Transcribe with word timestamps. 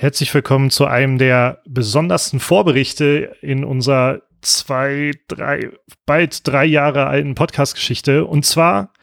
Herzlich 0.00 0.32
willkommen 0.32 0.70
zu 0.70 0.86
einem 0.86 1.18
der 1.18 1.60
besondersten 1.66 2.40
Vorberichte 2.40 3.36
in 3.42 3.66
unserer 3.66 4.22
zwei, 4.40 5.10
drei, 5.28 5.72
bald 6.06 6.46
drei 6.46 6.64
Jahre 6.64 7.06
alten 7.06 7.34
Podcast-Geschichte. 7.34 8.24
Und 8.24 8.46
zwar 8.46 8.94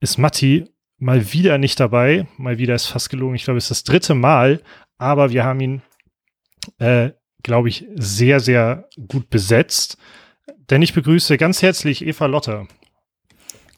ist 0.00 0.18
Matti 0.18 0.68
mal 0.98 1.32
wieder 1.32 1.56
nicht 1.56 1.78
dabei. 1.78 2.26
Mal 2.36 2.58
wieder 2.58 2.74
ist 2.74 2.88
fast 2.88 3.10
gelogen. 3.10 3.36
Ich 3.36 3.44
glaube, 3.44 3.58
es 3.58 3.66
ist 3.66 3.70
das 3.70 3.84
dritte 3.84 4.16
Mal. 4.16 4.60
Aber 4.98 5.30
wir 5.30 5.44
haben 5.44 5.60
ihn, 5.60 5.82
äh, 6.80 7.10
glaube 7.44 7.68
ich, 7.68 7.86
sehr, 7.94 8.40
sehr 8.40 8.88
gut 9.06 9.30
besetzt. 9.30 9.98
Denn 10.68 10.82
ich 10.82 10.94
begrüße 10.94 11.38
ganz 11.38 11.62
herzlich 11.62 12.04
Eva 12.04 12.26
Lotter. 12.26 12.66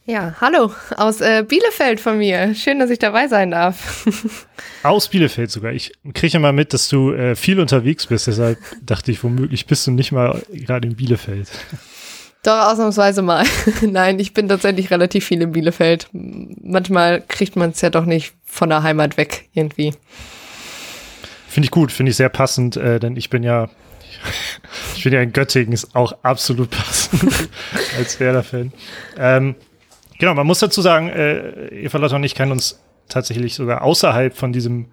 Ja, 0.06 0.34
hallo 0.38 0.70
aus 0.98 1.22
äh, 1.22 1.44
Bielefeld 1.48 1.98
von 1.98 2.18
mir. 2.18 2.54
Schön, 2.54 2.78
dass 2.78 2.90
ich 2.90 2.98
dabei 2.98 3.26
sein 3.26 3.52
darf. 3.52 4.04
aus 4.82 5.08
Bielefeld 5.08 5.50
sogar. 5.50 5.72
Ich 5.72 5.94
kriege 6.12 6.38
mal 6.38 6.52
mit, 6.52 6.74
dass 6.74 6.90
du 6.90 7.12
äh, 7.12 7.34
viel 7.34 7.58
unterwegs 7.58 8.06
bist. 8.06 8.26
Deshalb 8.26 8.58
dachte 8.82 9.10
ich, 9.10 9.24
womöglich 9.24 9.64
bist 9.64 9.86
du 9.86 9.92
nicht 9.92 10.12
mal 10.12 10.42
gerade 10.52 10.88
in 10.88 10.96
Bielefeld. 10.96 11.48
Doch, 12.42 12.70
ausnahmsweise 12.70 13.22
mal. 13.22 13.46
Nein, 13.80 14.18
ich 14.18 14.34
bin 14.34 14.46
tatsächlich 14.46 14.90
relativ 14.90 15.24
viel 15.24 15.40
in 15.40 15.52
Bielefeld. 15.52 16.08
Manchmal 16.12 17.22
kriegt 17.26 17.56
man 17.56 17.70
es 17.70 17.80
ja 17.80 17.88
doch 17.88 18.04
nicht 18.04 18.34
von 18.44 18.68
der 18.68 18.82
Heimat 18.82 19.16
weg, 19.16 19.48
irgendwie. 19.54 19.94
Finde 21.48 21.64
ich 21.64 21.70
gut, 21.70 21.90
finde 21.90 22.10
ich 22.10 22.16
sehr 22.16 22.28
passend, 22.28 22.76
äh, 22.76 23.00
denn 23.00 23.16
ich 23.16 23.30
bin 23.30 23.42
ja, 23.42 23.70
ich 24.96 25.02
bin 25.02 25.14
ja 25.14 25.22
in 25.22 25.32
Göttingen, 25.32 25.72
ist 25.72 25.96
auch 25.96 26.12
absolut 26.22 26.68
passend 26.68 27.48
als 27.96 28.20
Werder-Fan. 28.20 28.70
Ähm, 29.16 29.54
Genau, 30.24 30.36
man 30.36 30.46
muss 30.46 30.60
dazu 30.60 30.80
sagen, 30.80 31.10
äh, 31.10 31.68
Eva 31.84 31.98
Lotte 31.98 32.16
und 32.16 32.24
ich 32.24 32.34
kennen 32.34 32.50
uns 32.50 32.82
tatsächlich 33.10 33.54
sogar 33.54 33.82
außerhalb 33.82 34.34
von 34.34 34.54
diesem, 34.54 34.86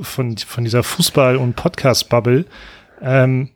von, 0.00 0.36
von 0.36 0.64
dieser 0.64 0.80
Fußball- 0.80 1.36
und 1.36 1.54
Podcast-Bubble. 1.54 2.46
Ähm, 3.00 3.50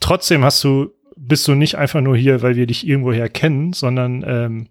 trotzdem 0.00 0.44
hast 0.44 0.62
du, 0.62 0.90
bist 1.16 1.48
du 1.48 1.54
nicht 1.54 1.76
einfach 1.76 2.02
nur 2.02 2.14
hier, 2.14 2.42
weil 2.42 2.56
wir 2.56 2.66
dich 2.66 2.86
irgendwoher 2.86 3.30
kennen, 3.30 3.72
sondern 3.72 4.22
ähm, 4.28 4.68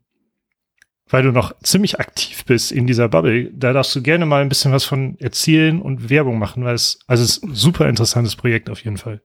weil 1.10 1.24
du 1.24 1.32
noch 1.32 1.58
ziemlich 1.64 2.00
aktiv 2.00 2.46
bist 2.46 2.72
in 2.72 2.86
dieser 2.86 3.10
Bubble. 3.10 3.50
Da 3.52 3.74
darfst 3.74 3.96
du 3.96 4.04
gerne 4.04 4.28
mal 4.28 4.44
ein 4.44 4.50
bisschen 4.50 4.72
was 4.72 4.86
von 4.86 5.18
erzählen 5.18 5.82
und 5.82 6.12
Werbung 6.12 6.38
machen, 6.38 6.66
weil 6.66 6.76
es, 6.76 7.00
also 7.08 7.24
es 7.24 7.38
ist 7.38 7.44
ein 7.46 7.56
super 7.56 7.90
interessantes 7.90 8.36
Projekt 8.36 8.70
auf 8.70 8.84
jeden 8.84 8.98
Fall. 8.98 9.24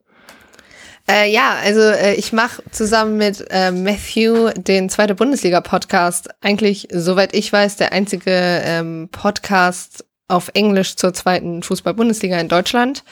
Äh, 1.09 1.31
ja, 1.31 1.57
also 1.63 1.81
äh, 1.81 2.15
ich 2.15 2.33
mache 2.33 2.63
zusammen 2.71 3.19
mit 3.19 3.45
äh, 3.51 3.71
Matthew 3.71 4.51
den 4.57 4.89
zweite 4.89 5.15
Bundesliga-Podcast. 5.15 6.31
Eigentlich, 6.41 6.89
soweit 6.91 7.35
ich 7.35 7.53
weiß, 7.53 7.77
der 7.77 7.93
einzige 7.93 8.31
ähm, 8.31 9.09
Podcast 9.13 10.05
auf 10.29 10.51
Englisch 10.55 10.97
zur 10.97 11.13
zweiten 11.13 11.63
Fußball-Bundesliga 11.63 12.39
in 12.41 12.49
Deutschland. 12.49 13.05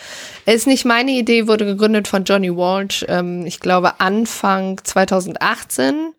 Ist 0.46 0.66
nicht 0.66 0.86
meine 0.86 1.10
Idee, 1.10 1.46
wurde 1.46 1.66
gegründet 1.66 2.08
von 2.08 2.24
Johnny 2.24 2.54
Walsh, 2.54 3.04
ähm, 3.08 3.44
ich 3.44 3.60
glaube 3.60 4.00
Anfang 4.00 4.80
2018 4.82 6.14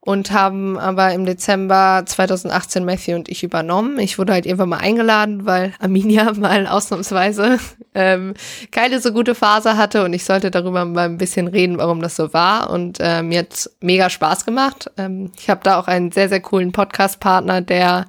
und 0.00 0.30
haben 0.30 0.78
aber 0.78 1.12
im 1.12 1.26
Dezember 1.26 2.02
2018 2.06 2.84
Matthew 2.84 3.14
und 3.14 3.28
ich 3.28 3.42
übernommen. 3.42 3.98
Ich 3.98 4.18
wurde 4.18 4.32
halt 4.32 4.46
irgendwann 4.46 4.70
mal 4.70 4.78
eingeladen, 4.78 5.44
weil 5.44 5.74
Arminia 5.80 6.32
mal 6.36 6.66
ausnahmsweise 6.66 7.58
ähm, 7.94 8.34
keine 8.70 9.00
so 9.00 9.12
gute 9.12 9.34
Phase 9.34 9.76
hatte 9.76 10.04
und 10.04 10.12
ich 10.12 10.24
sollte 10.24 10.50
darüber 10.50 10.84
mal 10.84 11.06
ein 11.06 11.18
bisschen 11.18 11.48
reden, 11.48 11.76
warum 11.78 12.00
das 12.00 12.16
so 12.16 12.32
war. 12.32 12.70
Und 12.70 13.00
äh, 13.00 13.22
mir 13.22 13.40
hat 13.40 13.68
mega 13.80 14.08
Spaß 14.08 14.46
gemacht. 14.46 14.90
Ähm, 14.96 15.32
ich 15.38 15.50
habe 15.50 15.60
da 15.62 15.78
auch 15.78 15.88
einen 15.88 16.12
sehr, 16.12 16.28
sehr 16.30 16.40
coolen 16.40 16.72
Podcast-Partner, 16.72 17.60
der 17.60 18.06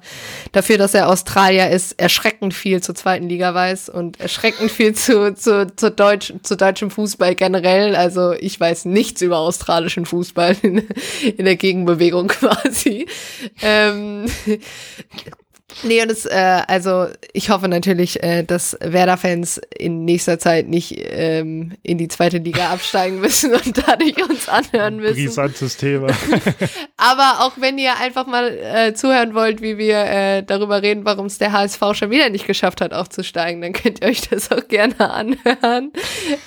dafür, 0.52 0.78
dass 0.78 0.94
er 0.94 1.08
Australier 1.08 1.70
ist, 1.70 2.00
erschreckend 2.00 2.54
viel 2.54 2.82
zur 2.82 2.94
zweiten 2.94 3.28
Liga 3.28 3.52
weiß 3.52 3.88
und 3.88 4.18
erschreckend 4.20 4.70
viel 4.70 4.94
zu, 4.94 5.34
zu, 5.34 5.66
zu, 5.74 5.90
Deutsch, 5.90 6.32
zu 6.44 6.56
deutschem 6.56 6.90
Fußball 6.90 7.34
generell. 7.34 7.94
Also 7.94 8.32
ich 8.32 8.58
weiß 8.58 8.86
nichts 8.86 9.20
über 9.22 9.38
australischen 9.38 10.06
Fußball 10.06 10.56
in, 10.62 10.88
in 11.36 11.44
der 11.44 11.56
Gegenwart 11.56 11.79
Bewegung 11.84 12.28
quasi. 12.28 13.06
Ähm, 13.62 14.26
Nee, 15.82 16.02
und 16.02 16.10
es, 16.10 16.26
äh, 16.26 16.62
also 16.66 17.06
ich 17.32 17.50
hoffe 17.50 17.68
natürlich, 17.68 18.22
äh, 18.22 18.42
dass 18.42 18.76
Werder-Fans 18.80 19.60
in 19.76 20.04
nächster 20.04 20.38
Zeit 20.38 20.68
nicht 20.68 20.94
ähm, 20.96 21.72
in 21.82 21.98
die 21.98 22.08
zweite 22.08 22.38
Liga 22.38 22.70
absteigen 22.72 23.20
müssen 23.20 23.52
und 23.52 23.78
dadurch 23.86 24.28
uns 24.28 24.48
anhören 24.48 24.96
müssen. 24.96 25.24
Brisantes 25.24 25.76
Thema. 25.76 26.08
Aber 26.96 27.44
auch 27.44 27.52
wenn 27.56 27.78
ihr 27.78 27.96
einfach 27.98 28.26
mal 28.26 28.50
äh, 28.50 28.94
zuhören 28.94 29.34
wollt, 29.34 29.62
wie 29.62 29.78
wir 29.78 29.98
äh, 29.98 30.42
darüber 30.42 30.82
reden, 30.82 31.04
warum 31.04 31.26
es 31.26 31.38
der 31.38 31.52
HSV 31.52 31.80
schon 31.92 32.10
wieder 32.10 32.28
nicht 32.28 32.46
geschafft 32.46 32.80
hat, 32.80 32.92
aufzusteigen, 32.92 33.62
dann 33.62 33.72
könnt 33.72 34.02
ihr 34.02 34.08
euch 34.08 34.28
das 34.28 34.50
auch 34.52 34.68
gerne 34.68 35.10
anhören. 35.10 35.92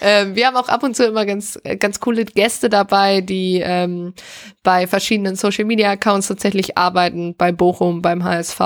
Ähm, 0.01 0.35
wir 0.35 0.47
haben 0.47 0.57
auch 0.57 0.69
ab 0.69 0.83
und 0.83 0.95
zu 0.95 1.05
immer 1.05 1.25
ganz, 1.25 1.59
ganz 1.79 1.99
coole 1.99 2.25
Gäste 2.25 2.69
dabei, 2.69 3.21
die 3.21 3.61
ähm, 3.63 4.13
bei 4.63 4.87
verschiedenen 4.87 5.35
Social-Media-Accounts 5.35 6.27
tatsächlich 6.29 6.77
arbeiten, 6.77 7.35
bei 7.35 7.51
Bochum, 7.51 8.01
beim 8.01 8.23
HSV 8.23 8.59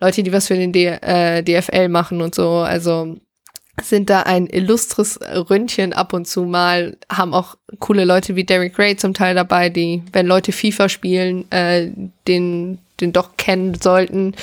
Leute, 0.00 0.22
die 0.22 0.32
was 0.32 0.46
für 0.46 0.54
den 0.54 0.72
D 0.72 0.86
äh, 0.86 1.42
DFL 1.42 1.88
machen 1.88 2.22
und 2.22 2.34
so. 2.34 2.50
Also 2.58 3.16
sind 3.82 4.10
da 4.10 4.22
ein 4.22 4.46
illustres 4.46 5.18
Röntchen 5.20 5.92
ab 5.92 6.12
und 6.12 6.26
zu 6.26 6.44
mal, 6.44 6.96
haben 7.10 7.34
auch 7.34 7.56
coole 7.78 8.04
Leute 8.04 8.36
wie 8.36 8.44
Derek 8.44 8.74
Gray 8.74 8.96
zum 8.96 9.14
Teil 9.14 9.34
dabei, 9.34 9.68
die, 9.68 10.02
wenn 10.12 10.26
Leute 10.26 10.52
FIFA 10.52 10.88
spielen, 10.88 11.50
äh, 11.50 11.90
den, 12.28 12.78
den 13.00 13.12
doch 13.12 13.36
kennen 13.36 13.74
sollten. 13.74 14.34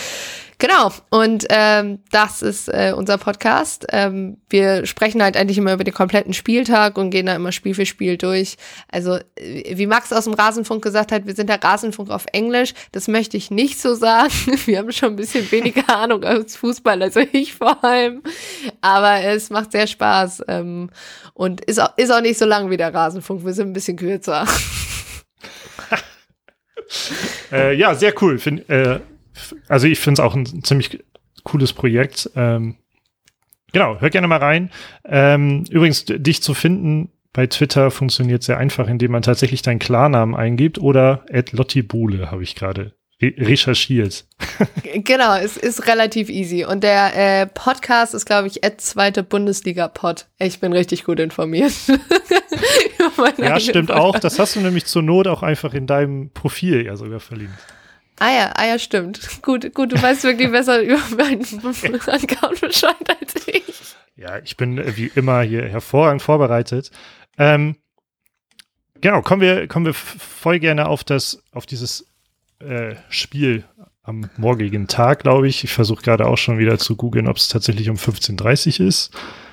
Genau, 0.59 0.91
und 1.11 1.45
ähm, 1.49 1.99
das 2.09 2.41
ist 2.41 2.67
äh, 2.67 2.91
unser 2.95 3.19
Podcast. 3.19 3.85
Ähm, 3.91 4.37
wir 4.49 4.87
sprechen 4.87 5.21
halt 5.21 5.37
eigentlich 5.37 5.59
immer 5.59 5.73
über 5.73 5.83
den 5.83 5.93
kompletten 5.93 6.33
Spieltag 6.33 6.97
und 6.97 7.11
gehen 7.11 7.27
da 7.27 7.35
immer 7.35 7.51
Spiel 7.51 7.75
für 7.75 7.85
Spiel 7.85 8.17
durch. 8.17 8.57
Also, 8.91 9.19
äh, 9.35 9.77
wie 9.77 9.85
Max 9.85 10.11
aus 10.11 10.23
dem 10.23 10.33
Rasenfunk 10.33 10.83
gesagt 10.83 11.11
hat, 11.11 11.27
wir 11.27 11.35
sind 11.35 11.47
der 11.47 11.63
Rasenfunk 11.63 12.09
auf 12.09 12.25
Englisch. 12.33 12.73
Das 12.91 13.07
möchte 13.07 13.37
ich 13.37 13.51
nicht 13.51 13.79
so 13.79 13.93
sagen. 13.93 14.33
Wir 14.65 14.79
haben 14.79 14.91
schon 14.91 15.09
ein 15.09 15.15
bisschen 15.15 15.49
weniger 15.51 15.87
Ahnung 15.95 16.23
als 16.23 16.55
Fußball, 16.55 17.03
also 17.03 17.19
ich 17.19 17.53
vor 17.53 17.83
allem. 17.83 18.23
Aber 18.81 19.21
es 19.21 19.51
macht 19.51 19.73
sehr 19.73 19.85
Spaß 19.85 20.43
ähm, 20.47 20.89
und 21.35 21.63
ist 21.65 21.79
auch, 21.79 21.95
ist 21.97 22.11
auch 22.11 22.21
nicht 22.21 22.39
so 22.39 22.45
lang 22.45 22.71
wie 22.71 22.77
der 22.77 22.93
Rasenfunk. 22.93 23.45
Wir 23.45 23.53
sind 23.53 23.69
ein 23.69 23.73
bisschen 23.73 23.97
kürzer. 23.97 24.47
äh, 27.51 27.75
ja, 27.75 27.93
sehr 27.93 28.13
cool. 28.21 28.39
Find, 28.39 28.67
äh 28.69 28.99
also 29.67 29.87
ich 29.87 29.99
finde 29.99 30.21
es 30.21 30.25
auch 30.25 30.35
ein 30.35 30.63
ziemlich 30.63 31.03
cooles 31.43 31.73
Projekt. 31.73 32.29
Ähm, 32.35 32.75
genau, 33.71 33.99
hör 33.99 34.09
gerne 34.09 34.27
mal 34.27 34.39
rein. 34.39 34.71
Ähm, 35.05 35.63
übrigens, 35.69 36.05
dich 36.05 36.41
zu 36.41 36.53
finden 36.53 37.11
bei 37.37 37.45
Twitter 37.45 37.91
funktioniert 37.91 38.41
sehr 38.41 38.57
einfach, 38.57 38.87
indem 38.87 39.11
man 39.11 39.21
tatsächlich 39.21 39.61
deinen 39.61 39.77
Klarnamen 39.77 40.35
eingibt 40.35 40.79
oder 40.79 41.23
Lotti 41.51 41.83
Buhle 41.83 42.31
habe 42.31 42.41
ich 42.41 42.55
gerade 42.55 42.93
re 43.21 43.33
recherchiert. 43.37 44.25
genau, 45.03 45.35
es 45.35 45.55
ist 45.55 45.87
relativ 45.87 46.29
easy. 46.29 46.65
Und 46.65 46.83
der 46.83 47.15
äh, 47.15 47.45
Podcast 47.45 48.13
ist, 48.13 48.25
glaube 48.25 48.47
ich, 48.47 48.61
zweite 48.77 49.23
Bundesliga-Pod. 49.23 50.25
Ich 50.39 50.59
bin 50.59 50.73
richtig 50.73 51.03
gut 51.03 51.19
informiert. 51.19 51.73
ja, 53.37 53.59
stimmt 53.59 53.89
Podcast. 53.89 53.91
auch. 53.91 54.19
Das 54.19 54.39
hast 54.39 54.55
du 54.55 54.61
nämlich 54.61 54.85
zur 54.85 55.03
Not 55.03 55.27
auch 55.27 55.43
einfach 55.43 55.73
in 55.73 55.85
deinem 55.85 56.31
Profil 56.31 56.85
ja 56.85 56.95
sogar 56.95 57.19
verlinkt. 57.19 57.59
Ah 58.19 58.31
ja, 58.31 58.51
ah 58.55 58.65
ja, 58.65 58.79
stimmt. 58.79 59.41
Gut, 59.43 59.73
gut, 59.73 59.91
du 59.91 60.01
weißt 60.01 60.23
wirklich 60.23 60.51
besser 60.51 60.81
über 60.81 61.01
meinen 61.17 61.43
Account 61.43 62.61
Bescheid 62.61 62.95
als 63.21 63.47
ich. 63.47 63.95
Ja, 64.15 64.39
ich 64.39 64.57
bin 64.57 64.79
äh, 64.79 64.97
wie 64.97 65.11
immer 65.13 65.41
hier 65.41 65.67
hervorragend 65.67 66.23
vorbereitet. 66.23 66.91
Ähm, 67.37 67.75
genau, 68.99 69.21
kommen 69.21 69.41
wir, 69.41 69.67
kommen 69.67 69.85
wir 69.85 69.93
voll 69.93 70.59
gerne 70.59 70.87
auf 70.87 71.03
das, 71.03 71.43
auf 71.51 71.67
dieses 71.67 72.07
äh, 72.59 72.95
Spiel 73.09 73.63
am 74.01 74.29
morgigen 74.37 74.87
Tag, 74.87 75.19
glaube 75.19 75.47
ich. 75.47 75.63
Ich 75.63 75.73
versuche 75.73 76.01
gerade 76.01 76.25
auch 76.25 76.37
schon 76.37 76.57
wieder 76.57 76.79
zu 76.79 76.95
googeln, 76.95 77.27
ob 77.27 77.37
es 77.37 77.49
tatsächlich 77.49 77.89
um 77.89 77.97
15.30 77.97 78.79
Uhr 78.79 78.87
ist. 78.87 79.11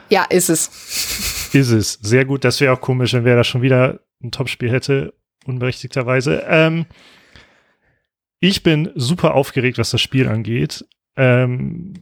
Ja, 0.08 0.25
ist 0.25 0.49
es. 0.49 1.50
Ist 1.52 1.70
es. 1.70 1.99
Sehr 2.02 2.25
gut. 2.25 2.44
Das 2.44 2.60
wäre 2.60 2.72
auch 2.72 2.81
komisch, 2.81 3.12
wenn 3.12 3.25
wer 3.25 3.37
da 3.37 3.44
schon 3.44 3.62
wieder 3.62 4.00
ein 4.22 4.31
Topspiel 4.31 4.70
hätte, 4.70 5.12
unberechtigterweise. 5.44 6.44
Ähm, 6.49 6.87
ich 8.44 8.62
bin 8.62 8.91
super 8.94 9.35
aufgeregt, 9.35 9.79
was 9.79 9.91
das 9.91 10.02
Spiel 10.02 10.29
angeht. 10.29 10.85
Ähm, 11.17 11.94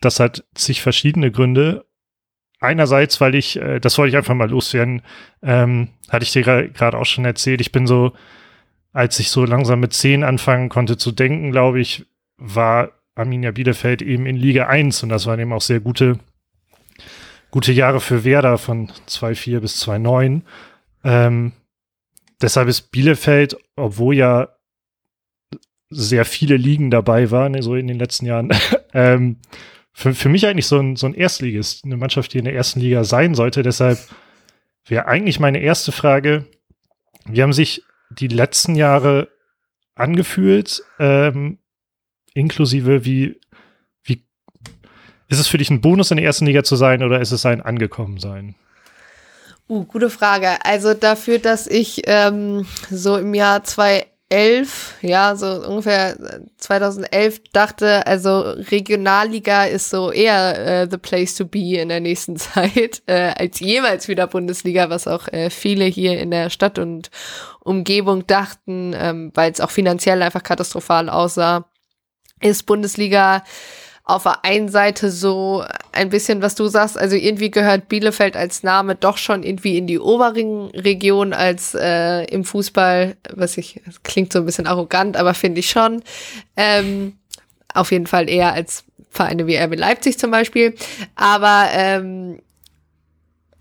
das 0.00 0.20
hat 0.20 0.44
zig 0.54 0.82
verschiedene 0.82 1.30
Gründe. 1.30 1.86
Einerseits, 2.60 3.18
weil 3.20 3.34
ich, 3.34 3.56
äh, 3.56 3.80
das 3.80 3.96
wollte 3.96 4.10
ich 4.10 4.16
einfach 4.16 4.34
mal 4.34 4.50
loswerden, 4.50 5.00
ähm, 5.42 5.88
hatte 6.10 6.24
ich 6.24 6.32
dir 6.32 6.42
gerade 6.42 6.98
auch 6.98 7.06
schon 7.06 7.24
erzählt, 7.24 7.62
ich 7.62 7.72
bin 7.72 7.86
so, 7.86 8.12
als 8.92 9.18
ich 9.20 9.30
so 9.30 9.46
langsam 9.46 9.80
mit 9.80 9.94
zehn 9.94 10.22
anfangen 10.22 10.68
konnte 10.68 10.98
zu 10.98 11.12
denken, 11.12 11.50
glaube 11.50 11.80
ich, 11.80 12.04
war 12.36 12.90
Arminia 13.14 13.50
Bielefeld 13.50 14.02
eben 14.02 14.26
in 14.26 14.36
Liga 14.36 14.66
1 14.66 15.02
und 15.02 15.08
das 15.08 15.24
waren 15.24 15.40
eben 15.40 15.54
auch 15.54 15.62
sehr 15.62 15.80
gute, 15.80 16.18
gute 17.50 17.72
Jahre 17.72 18.00
für 18.00 18.24
Werder 18.24 18.58
von 18.58 18.88
2-4 19.08 19.60
bis 19.60 19.82
2-9. 19.82 20.42
Ähm, 21.04 21.52
deshalb 22.42 22.68
ist 22.68 22.90
Bielefeld, 22.92 23.56
obwohl 23.76 24.16
ja 24.16 24.48
sehr 25.90 26.24
viele 26.24 26.56
Ligen 26.56 26.90
dabei 26.90 27.30
waren, 27.30 27.60
so 27.62 27.74
in 27.74 27.88
den 27.88 27.98
letzten 27.98 28.26
Jahren, 28.26 28.50
ähm, 28.94 29.36
für, 29.92 30.14
für 30.14 30.28
mich 30.28 30.46
eigentlich 30.46 30.66
so 30.66 30.78
ein, 30.78 30.96
so 30.96 31.06
ein 31.06 31.14
Erstligist, 31.14 31.84
eine 31.84 31.96
Mannschaft, 31.96 32.32
die 32.32 32.38
in 32.38 32.44
der 32.44 32.54
ersten 32.54 32.80
Liga 32.80 33.04
sein 33.04 33.34
sollte. 33.34 33.62
Deshalb 33.62 33.98
wäre 34.86 35.06
eigentlich 35.06 35.40
meine 35.40 35.60
erste 35.60 35.92
Frage, 35.92 36.46
wie 37.26 37.42
haben 37.42 37.52
sich 37.52 37.82
die 38.10 38.28
letzten 38.28 38.76
Jahre 38.76 39.28
angefühlt, 39.94 40.82
ähm, 40.98 41.58
inklusive 42.32 43.04
wie, 43.04 43.40
wie 44.04 44.24
ist 45.28 45.38
es 45.38 45.48
für 45.48 45.58
dich 45.58 45.70
ein 45.70 45.80
Bonus 45.80 46.10
in 46.10 46.16
der 46.16 46.26
ersten 46.26 46.46
Liga 46.46 46.64
zu 46.64 46.76
sein 46.76 47.02
oder 47.02 47.20
ist 47.20 47.32
es 47.32 47.44
ein 47.44 47.60
Angekommensein? 47.60 48.54
Uh, 49.68 49.84
gute 49.84 50.10
Frage. 50.10 50.64
Also 50.64 50.94
dafür, 50.94 51.38
dass 51.38 51.68
ich 51.68 52.02
ähm, 52.06 52.66
so 52.90 53.16
im 53.16 53.34
Jahr 53.34 53.62
2011, 54.30 54.94
ja, 55.02 55.34
so 55.34 55.46
ungefähr 55.66 56.16
2011 56.58 57.42
dachte, 57.52 58.06
also 58.06 58.40
Regionalliga 58.40 59.64
ist 59.64 59.90
so 59.90 60.12
eher 60.12 60.82
äh, 60.82 60.88
the 60.88 60.98
place 60.98 61.34
to 61.34 61.44
be 61.46 61.80
in 61.80 61.88
der 61.88 62.00
nächsten 62.00 62.36
Zeit, 62.36 63.02
äh, 63.06 63.32
als 63.36 63.58
jemals 63.58 64.06
wieder 64.06 64.28
Bundesliga, 64.28 64.88
was 64.88 65.08
auch 65.08 65.26
äh, 65.28 65.50
viele 65.50 65.84
hier 65.84 66.20
in 66.20 66.30
der 66.30 66.48
Stadt 66.48 66.78
und 66.78 67.10
Umgebung 67.60 68.26
dachten, 68.26 68.94
ähm, 68.96 69.32
weil 69.34 69.50
es 69.50 69.60
auch 69.60 69.70
finanziell 69.70 70.22
einfach 70.22 70.44
katastrophal 70.44 71.08
aussah, 71.08 71.68
ist 72.40 72.66
Bundesliga 72.66 73.42
auf 74.10 74.24
der 74.24 74.44
einen 74.44 74.68
Seite 74.68 75.10
so 75.10 75.64
ein 75.92 76.10
bisschen, 76.10 76.42
was 76.42 76.54
du 76.54 76.66
sagst, 76.66 76.98
also 76.98 77.16
irgendwie 77.16 77.50
gehört 77.50 77.88
Bielefeld 77.88 78.36
als 78.36 78.62
Name 78.62 78.94
doch 78.94 79.16
schon 79.16 79.42
irgendwie 79.42 79.78
in 79.78 79.86
die 79.86 79.98
oberen 79.98 80.70
Region 80.70 81.32
als 81.32 81.74
äh, 81.74 82.24
im 82.24 82.44
Fußball, 82.44 83.16
was 83.32 83.56
ich, 83.56 83.80
klingt 84.02 84.32
so 84.32 84.40
ein 84.40 84.46
bisschen 84.46 84.66
arrogant, 84.66 85.16
aber 85.16 85.34
finde 85.34 85.60
ich 85.60 85.70
schon. 85.70 86.02
Ähm, 86.56 87.14
auf 87.72 87.92
jeden 87.92 88.06
Fall 88.06 88.28
eher 88.28 88.52
als 88.52 88.84
Vereine 89.10 89.46
wie 89.46 89.56
RB 89.56 89.76
Leipzig 89.76 90.18
zum 90.18 90.30
Beispiel. 90.30 90.74
Aber 91.16 91.66
ähm, 91.72 92.40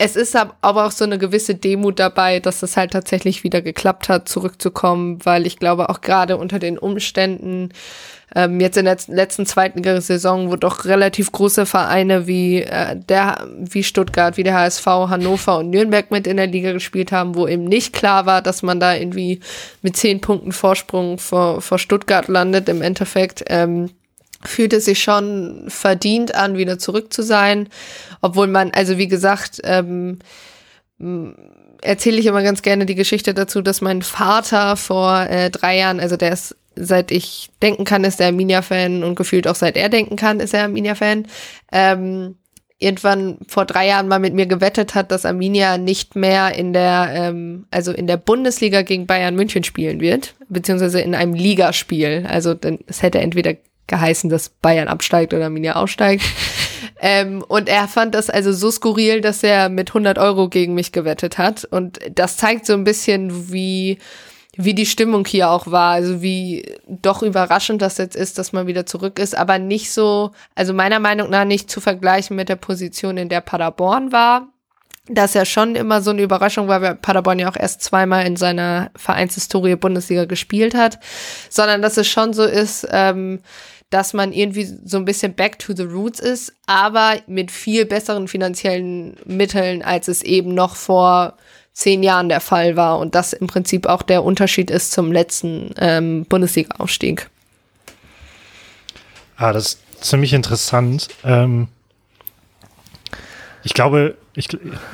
es 0.01 0.15
ist 0.15 0.33
aber 0.35 0.85
auch 0.85 0.91
so 0.91 1.03
eine 1.03 1.17
gewisse 1.17 1.55
Demut 1.55 1.99
dabei, 1.99 2.39
dass 2.39 2.63
es 2.63 2.77
halt 2.77 2.91
tatsächlich 2.91 3.43
wieder 3.43 3.61
geklappt 3.61 4.07
hat, 4.07 4.29
zurückzukommen, 4.29 5.19
weil 5.25 5.45
ich 5.45 5.59
glaube 5.59 5.89
auch 5.89 5.99
gerade 5.99 6.37
unter 6.37 6.57
den 6.57 6.77
Umständen 6.77 7.73
ähm, 8.33 8.61
jetzt 8.61 8.77
in 8.77 8.85
der 8.85 8.97
letzten 9.07 9.45
zweiten 9.45 9.83
Saison, 10.01 10.51
wo 10.51 10.55
doch 10.55 10.85
relativ 10.85 11.33
große 11.33 11.65
Vereine 11.65 12.27
wie 12.27 12.61
äh, 12.61 12.95
der 12.95 13.45
wie 13.59 13.83
Stuttgart, 13.83 14.37
wie 14.37 14.43
der 14.43 14.53
HSV, 14.53 14.85
Hannover 14.85 15.57
und 15.57 15.69
Nürnberg 15.69 16.11
mit 16.11 16.27
in 16.27 16.37
der 16.37 16.47
Liga 16.47 16.71
gespielt 16.71 17.11
haben, 17.11 17.35
wo 17.35 17.45
eben 17.45 17.65
nicht 17.65 17.91
klar 17.91 18.25
war, 18.25 18.41
dass 18.41 18.61
man 18.61 18.79
da 18.79 18.95
irgendwie 18.95 19.41
mit 19.81 19.97
zehn 19.97 20.21
Punkten 20.21 20.53
Vorsprung 20.53 21.17
vor, 21.17 21.61
vor 21.61 21.77
Stuttgart 21.77 22.29
landet 22.29 22.69
im 22.69 22.81
Endeffekt. 22.81 23.43
Ähm, 23.47 23.89
fühlt 24.43 24.73
es 24.73 24.85
sich 24.85 25.01
schon 25.01 25.65
verdient 25.67 26.35
an, 26.35 26.57
wieder 26.57 26.79
zurück 26.79 27.11
zu 27.13 27.23
sein. 27.23 27.69
Obwohl 28.21 28.47
man, 28.47 28.71
also 28.71 28.97
wie 28.97 29.07
gesagt, 29.07 29.61
ähm, 29.63 30.19
erzähle 31.81 32.19
ich 32.19 32.25
immer 32.25 32.43
ganz 32.43 32.61
gerne 32.61 32.85
die 32.85 32.95
Geschichte 32.95 33.33
dazu, 33.33 33.61
dass 33.61 33.81
mein 33.81 34.01
Vater 34.01 34.75
vor 34.75 35.21
äh, 35.21 35.49
drei 35.49 35.77
Jahren, 35.77 35.99
also 35.99 36.17
der 36.17 36.33
ist 36.33 36.55
seit 36.75 37.11
ich 37.11 37.49
denken 37.61 37.83
kann, 37.83 38.03
ist 38.03 38.21
er 38.21 38.27
Arminia-Fan 38.27 39.03
und 39.03 39.15
gefühlt 39.15 39.47
auch 39.47 39.55
seit 39.55 39.75
er 39.75 39.89
denken 39.89 40.15
kann, 40.15 40.39
ist 40.39 40.53
er 40.53 40.63
Arminia-Fan. 40.63 41.27
Ähm, 41.71 42.35
irgendwann 42.79 43.39
vor 43.47 43.65
drei 43.65 43.87
Jahren 43.87 44.07
mal 44.07 44.19
mit 44.19 44.33
mir 44.33 44.45
gewettet 44.45 44.95
hat, 44.95 45.11
dass 45.11 45.25
Arminia 45.25 45.77
nicht 45.77 46.15
mehr 46.15 46.55
in 46.55 46.71
der, 46.71 47.11
ähm, 47.13 47.65
also 47.71 47.91
in 47.91 48.07
der 48.07 48.15
Bundesliga 48.17 48.81
gegen 48.83 49.05
Bayern 49.05 49.35
München 49.35 49.65
spielen 49.65 49.99
wird, 49.99 50.35
beziehungsweise 50.47 51.01
in 51.01 51.13
einem 51.13 51.33
Ligaspiel. 51.33 52.25
Also 52.27 52.55
es 52.87 53.01
hätte 53.01 53.19
entweder 53.19 53.55
geheißen, 53.89 54.29
dass 54.29 54.49
Bayern 54.49 54.87
absteigt 54.87 55.33
oder 55.33 55.45
Arminia 55.45 55.75
aussteigt. 55.75 56.23
ähm, 57.01 57.43
und 57.47 57.67
er 57.67 57.89
fand 57.89 58.15
das 58.15 58.29
also 58.29 58.53
so 58.53 58.71
skurril, 58.71 59.19
dass 59.19 59.43
er 59.43 59.67
mit 59.67 59.89
100 59.89 60.17
Euro 60.17 60.47
gegen 60.47 60.73
mich 60.73 60.93
gewettet 60.93 61.37
hat. 61.37 61.65
Und 61.65 61.99
das 62.15 62.37
zeigt 62.37 62.65
so 62.65 62.73
ein 62.73 62.85
bisschen, 62.85 63.51
wie 63.51 63.99
wie 64.61 64.73
die 64.73 64.85
Stimmung 64.85 65.25
hier 65.25 65.49
auch 65.49 65.67
war. 65.67 65.93
Also 65.93 66.21
wie 66.21 66.75
doch 66.87 67.23
überraschend 67.23 67.81
das 67.81 67.97
jetzt 67.97 68.17
ist, 68.17 68.37
dass 68.37 68.51
man 68.51 68.67
wieder 68.67 68.85
zurück 68.85 69.17
ist, 69.17 69.35
aber 69.37 69.57
nicht 69.57 69.91
so, 69.91 70.31
also 70.53 70.73
meiner 70.73 70.99
Meinung 70.99 71.29
nach 71.29 71.45
nicht 71.45 71.71
zu 71.71 71.79
vergleichen 71.79 72.35
mit 72.35 72.49
der 72.49 72.57
Position, 72.57 73.15
in 73.15 73.29
der 73.29 73.39
Paderborn 73.39 74.11
war. 74.11 74.49
Das 75.07 75.33
ja 75.33 75.45
schon 75.45 75.75
immer 75.75 76.01
so 76.01 76.11
eine 76.11 76.21
Überraschung 76.21 76.67
war, 76.67 76.81
weil 76.81 76.95
Paderborn 76.95 77.39
ja 77.39 77.49
auch 77.49 77.55
erst 77.55 77.81
zweimal 77.81 78.27
in 78.27 78.35
seiner 78.35 78.91
Vereinshistorie 78.97 79.77
Bundesliga 79.77 80.25
gespielt 80.25 80.75
hat, 80.75 80.99
sondern 81.49 81.81
dass 81.81 81.95
es 81.95 82.07
schon 82.07 82.33
so 82.33 82.43
ist, 82.43 82.85
ähm, 82.91 83.39
dass 83.89 84.13
man 84.13 84.31
irgendwie 84.31 84.65
so 84.65 84.97
ein 84.97 85.05
bisschen 85.05 85.33
back 85.33 85.57
to 85.59 85.73
the 85.75 85.83
roots 85.83 86.19
ist, 86.19 86.53
aber 86.67 87.17
mit 87.27 87.51
viel 87.51 87.85
besseren 87.85 88.27
finanziellen 88.27 89.17
Mitteln, 89.25 89.81
als 89.81 90.07
es 90.07 90.21
eben 90.21 90.53
noch 90.53 90.75
vor 90.75 91.37
zehn 91.73 92.03
Jahren 92.03 92.29
der 92.29 92.41
Fall 92.41 92.75
war 92.75 92.99
und 92.99 93.15
das 93.15 93.33
im 93.33 93.47
Prinzip 93.47 93.87
auch 93.87 94.01
der 94.01 94.23
Unterschied 94.23 94.69
ist 94.69 94.91
zum 94.91 95.11
letzten 95.11 95.73
ähm, 95.77 96.25
Bundesliga-Aufstieg. 96.25 97.29
Ah, 99.37 99.53
das 99.53 99.65
ist 99.65 99.79
ziemlich 100.01 100.33
interessant. 100.33 101.07
Ähm, 101.23 101.69
ich 103.63 103.73
glaube, 103.73 104.17
ich, 104.33 104.49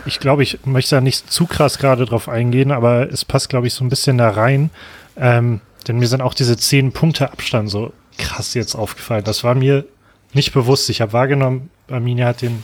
ich 0.06 0.20
glaube, 0.20 0.44
ich 0.44 0.66
möchte 0.66 0.96
da 0.96 1.02
nicht 1.02 1.32
zu 1.32 1.48
krass 1.48 1.80
gerade 1.80 2.06
drauf 2.06 2.30
eingehen, 2.30 2.72
aber 2.72 3.12
es 3.12 3.26
passt, 3.26 3.50
glaube 3.50 3.68
ich, 3.68 3.74
so 3.74 3.84
ein 3.84 3.90
bisschen 3.90 4.18
da 4.18 4.30
rein. 4.30 4.70
Ähm, 5.18 5.62
denn 5.88 5.98
mir 5.98 6.08
sind 6.08 6.22
auch 6.22 6.34
diese 6.34 6.58
zehn 6.58 6.92
Punkte 6.92 7.32
Abstand 7.32 7.70
so 7.70 7.94
krass 8.18 8.54
jetzt 8.54 8.76
aufgefallen. 8.76 9.24
Das 9.24 9.44
war 9.44 9.56
mir 9.56 9.86
nicht 10.34 10.54
bewusst. 10.54 10.90
Ich 10.90 11.02
habe 11.02 11.14
wahrgenommen, 11.14 11.70
Arminia 11.90 12.28
hat 12.28 12.42
den 12.42 12.64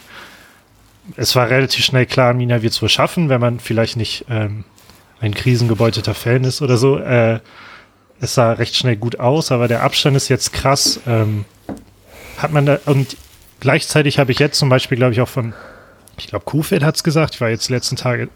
es 1.15 1.35
war 1.35 1.49
relativ 1.49 1.83
schnell 1.83 2.05
klar, 2.05 2.33
Mina 2.33 2.61
wird 2.61 2.73
es 2.73 2.81
wohl 2.81 2.89
schaffen, 2.89 3.29
wenn 3.29 3.41
man 3.41 3.59
vielleicht 3.59 3.97
nicht 3.97 4.25
ähm, 4.29 4.63
ein 5.19 5.33
krisengebeuteter 5.33 6.13
Fan 6.13 6.43
ist 6.43 6.61
oder 6.61 6.77
so. 6.77 6.97
Äh, 6.97 7.39
es 8.19 8.35
sah 8.35 8.53
recht 8.53 8.75
schnell 8.75 8.97
gut 8.97 9.19
aus, 9.19 9.51
aber 9.51 9.67
der 9.67 9.83
Abstand 9.83 10.15
ist 10.15 10.29
jetzt 10.29 10.53
krass. 10.53 10.99
Ähm, 11.07 11.45
hat 12.37 12.51
man 12.51 12.65
da, 12.65 12.79
und 12.85 13.17
gleichzeitig 13.59 14.19
habe 14.19 14.31
ich 14.31 14.39
jetzt 14.39 14.59
zum 14.59 14.69
Beispiel, 14.69 14.97
glaube 14.97 15.13
ich, 15.13 15.21
auch 15.21 15.27
von, 15.27 15.53
ich 16.17 16.27
glaube, 16.27 16.45
Kufeld 16.45 16.83
hat 16.83 16.95
es 16.95 17.03
gesagt, 17.03 17.35
ich 17.35 17.41
war 17.41 17.49
jetzt 17.49 17.69
die 17.69 17.73
letzten 17.73 17.95
Tage 17.95 18.29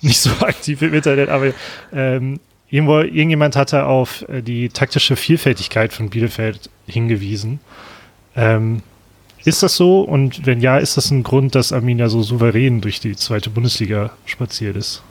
nicht 0.00 0.20
so 0.20 0.30
aktiv 0.40 0.80
im 0.82 0.94
Internet, 0.94 1.28
aber 1.28 1.52
ähm, 1.92 2.38
irgendwo, 2.74 2.98
irgendjemand 2.98 3.54
hatte 3.54 3.86
auf 3.86 4.28
äh, 4.28 4.42
die 4.42 4.68
taktische 4.68 5.14
Vielfältigkeit 5.14 5.92
von 5.92 6.10
Bielefeld 6.10 6.70
hingewiesen. 6.88 7.60
Ähm, 8.34 8.82
ist 9.44 9.62
das 9.62 9.76
so? 9.76 10.00
Und 10.00 10.44
wenn 10.44 10.60
ja, 10.60 10.78
ist 10.78 10.96
das 10.96 11.12
ein 11.12 11.22
Grund, 11.22 11.54
dass 11.54 11.72
Arminia 11.72 12.08
so 12.08 12.22
souverän 12.22 12.80
durch 12.80 12.98
die 12.98 13.14
zweite 13.14 13.50
Bundesliga 13.50 14.10
spaziert 14.24 14.74
ist? 14.74 15.02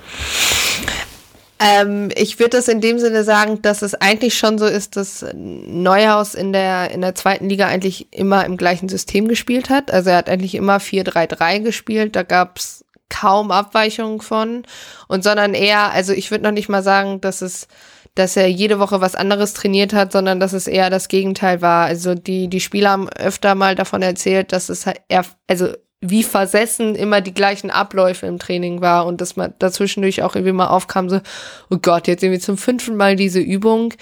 Ähm, 1.57 2.09
ich 2.17 2.37
würde 2.39 2.57
das 2.57 2.67
in 2.67 2.81
dem 2.81 2.99
Sinne 2.99 3.23
sagen, 3.23 3.61
dass 3.61 3.81
es 3.81 3.95
eigentlich 3.95 4.37
schon 4.37 4.57
so 4.57 4.65
ist, 4.65 4.97
dass 4.97 5.25
Neuhaus 5.33 6.35
in 6.35 6.51
der, 6.51 6.91
in 6.91 6.99
der 6.99 7.15
zweiten 7.15 7.47
Liga 7.47 7.67
eigentlich 7.67 8.07
immer 8.11 8.45
im 8.45 8.57
gleichen 8.57 8.89
System 8.89 9.29
gespielt 9.29 9.69
hat. 9.69 9.89
Also 9.89 10.09
er 10.09 10.17
hat 10.17 10.29
eigentlich 10.29 10.55
immer 10.55 10.79
4-3-3 10.79 11.61
gespielt. 11.61 12.17
Da 12.17 12.23
gab 12.23 12.57
es 12.57 12.82
kaum 13.13 13.51
Abweichungen 13.51 14.21
von. 14.21 14.63
Und 15.07 15.23
sondern 15.23 15.53
eher, 15.53 15.91
also 15.91 16.13
ich 16.13 16.31
würde 16.31 16.43
noch 16.43 16.51
nicht 16.51 16.69
mal 16.69 16.83
sagen, 16.83 17.21
dass 17.21 17.41
es 17.41 17.67
dass 18.15 18.37
er 18.37 18.47
jede 18.47 18.77
Woche 18.77 19.01
was 19.01 19.15
anderes 19.15 19.53
trainiert 19.53 19.91
hat, 19.93 20.11
sondern 20.11 20.39
dass 20.39 20.53
es 20.53 20.67
eher 20.67 20.91
das 20.91 21.07
Gegenteil 21.07 21.61
war. 21.63 21.87
Also 21.87 22.13
die, 22.13 22.47
die 22.47 22.59
Spieler 22.59 22.91
haben 22.91 23.09
öfter 23.09 23.55
mal 23.55 23.73
davon 23.73 24.03
erzählt, 24.03 24.51
dass 24.51 24.69
es 24.69 24.85
halt 24.85 25.01
eher, 25.09 25.25
also 25.47 25.69
wie 26.05 26.23
versessen 26.23 26.95
immer 26.95 27.21
die 27.21 27.33
gleichen 27.33 27.71
Abläufe 27.71 28.27
im 28.27 28.37
Training 28.37 28.81
war 28.81 29.05
und 29.05 29.21
dass 29.21 29.37
man 29.37 29.53
dazwischendurch 29.57 30.21
auch 30.21 30.35
irgendwie 30.35 30.51
mal 30.51 30.67
aufkam, 30.67 31.09
so, 31.09 31.21
oh 31.69 31.77
Gott, 31.81 32.07
jetzt 32.07 32.21
irgendwie 32.23 32.41
zum 32.41 32.57
fünften 32.57 32.97
Mal 32.97 33.15
diese 33.15 33.39
Übung. 33.39 33.93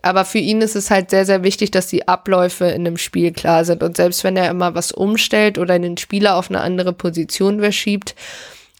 Aber 0.00 0.24
für 0.24 0.38
ihn 0.38 0.62
ist 0.62 0.74
es 0.74 0.90
halt 0.90 1.10
sehr, 1.10 1.26
sehr 1.26 1.44
wichtig, 1.44 1.70
dass 1.70 1.86
die 1.86 2.08
Abläufe 2.08 2.64
in 2.64 2.86
einem 2.86 2.96
Spiel 2.96 3.30
klar 3.32 3.66
sind. 3.66 3.82
Und 3.82 3.98
selbst 3.98 4.24
wenn 4.24 4.38
er 4.38 4.50
immer 4.50 4.74
was 4.74 4.90
umstellt 4.90 5.58
oder 5.58 5.74
einen 5.74 5.98
Spieler 5.98 6.36
auf 6.36 6.48
eine 6.48 6.62
andere 6.62 6.94
Position 6.94 7.60
verschiebt, 7.60 8.14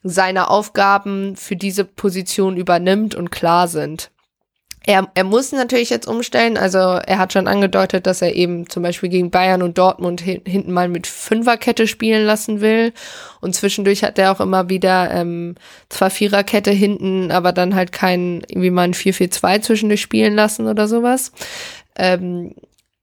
seine 0.02 0.48
Aufgaben 0.48 1.36
für 1.36 1.56
diese 1.56 1.84
Position 1.84 2.56
übernimmt 2.56 3.14
und 3.14 3.30
klar 3.30 3.68
sind. 3.68 4.10
Er, 4.86 5.10
er 5.14 5.24
muss 5.24 5.52
natürlich 5.52 5.90
jetzt 5.90 6.08
umstellen. 6.08 6.56
Also 6.56 6.78
er 6.78 7.18
hat 7.18 7.34
schon 7.34 7.46
angedeutet, 7.46 8.06
dass 8.06 8.22
er 8.22 8.34
eben 8.34 8.68
zum 8.70 8.82
Beispiel 8.82 9.10
gegen 9.10 9.30
Bayern 9.30 9.62
und 9.62 9.76
Dortmund 9.76 10.22
hin, 10.22 10.40
hinten 10.46 10.72
mal 10.72 10.88
mit 10.88 11.06
Fünferkette 11.06 11.86
spielen 11.86 12.24
lassen 12.24 12.62
will. 12.62 12.94
Und 13.42 13.54
zwischendurch 13.54 14.02
hat 14.02 14.18
er 14.18 14.32
auch 14.32 14.40
immer 14.40 14.70
wieder 14.70 15.10
ähm, 15.10 15.56
zwar 15.90 16.08
Viererkette 16.08 16.70
hinten, 16.70 17.30
aber 17.30 17.52
dann 17.52 17.74
halt 17.74 17.92
kein, 17.92 18.42
irgendwie 18.48 18.70
mal 18.70 18.84
ein 18.84 18.94
4-4-2 18.94 19.60
zwischendurch 19.60 20.00
spielen 20.00 20.34
lassen 20.34 20.66
oder 20.66 20.88
sowas. 20.88 21.32
Ähm, 21.96 22.54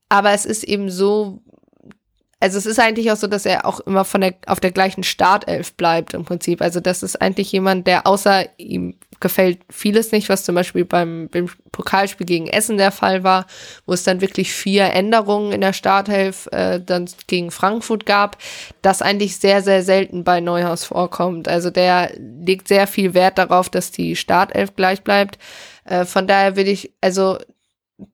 aber 0.10 0.32
es 0.32 0.46
ist 0.46 0.64
eben 0.64 0.90
so, 0.90 1.44
also 2.40 2.60
es 2.60 2.68
ist 2.68 2.80
eigentlich 2.80 3.12
auch 3.12 3.16
so, 3.16 3.26
dass 3.26 3.48
er 3.48 3.66
auch 3.66 3.80
immer 3.82 4.06
von 4.06 4.22
der 4.22 4.36
auf 4.46 4.60
der 4.60 4.72
gleichen 4.72 5.04
Startelf 5.04 5.74
bleibt 5.74 6.14
im 6.14 6.24
Prinzip. 6.24 6.62
Also 6.62 6.80
das 6.80 7.02
ist 7.02 7.20
eigentlich 7.20 7.52
jemand, 7.52 7.88
der 7.88 8.06
außer 8.06 8.46
ihm 8.58 8.96
gefällt 9.20 9.62
vieles 9.72 10.12
nicht, 10.12 10.30
was 10.30 10.46
zum 10.46 10.54
Beispiel 10.54 10.86
beim, 10.86 11.30
beim 11.32 11.50
Pokalspiel 11.72 12.28
gegen 12.28 12.48
Essen 12.48 12.78
der 12.78 12.92
Fall 12.92 13.24
war, 13.24 13.48
wo 13.88 13.94
es 13.94 14.04
dann 14.04 14.22
wirklich 14.22 14.54
vier 14.54 14.86
Änderungen 14.94 15.52
in 15.52 15.62
der 15.62 15.74
Startelf 15.74 16.48
äh, 16.52 16.80
dann 16.80 17.10
gegen 17.26 17.50
Frankfurt 17.50 18.06
gab, 18.06 18.38
das 18.84 19.02
eigentlich 19.02 19.38
sehr, 19.38 19.64
sehr 19.64 19.82
selten 19.82 20.24
bei 20.24 20.40
Neuhaus 20.40 20.84
vorkommt. 20.84 21.48
Also 21.48 21.72
der 21.72 22.12
legt 22.20 22.68
sehr 22.68 22.86
viel 22.86 23.16
Wert 23.16 23.40
darauf, 23.40 23.70
dass 23.70 23.92
die 23.92 24.16
Startelf 24.16 24.76
gleich 24.76 25.02
bleibt. 25.04 25.40
Äh, 25.86 26.06
von 26.06 26.28
daher 26.28 26.56
würde 26.56 26.70
ich, 26.70 26.94
also 27.02 27.40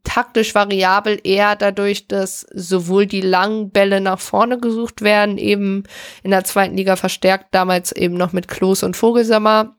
taktisch 0.03 0.55
variabel 0.55 1.19
eher 1.23 1.55
dadurch, 1.55 2.07
dass 2.07 2.45
sowohl 2.53 3.05
die 3.05 3.21
langen 3.21 3.71
Bälle 3.71 3.99
nach 3.99 4.19
vorne 4.19 4.57
gesucht 4.59 5.01
werden, 5.01 5.37
eben 5.37 5.83
in 6.23 6.31
der 6.31 6.43
zweiten 6.45 6.77
Liga 6.77 6.95
verstärkt, 6.95 7.47
damals 7.51 7.91
eben 7.91 8.15
noch 8.15 8.31
mit 8.31 8.47
Klos 8.47 8.83
und 8.83 8.95
Vogelsammer, 8.95 9.75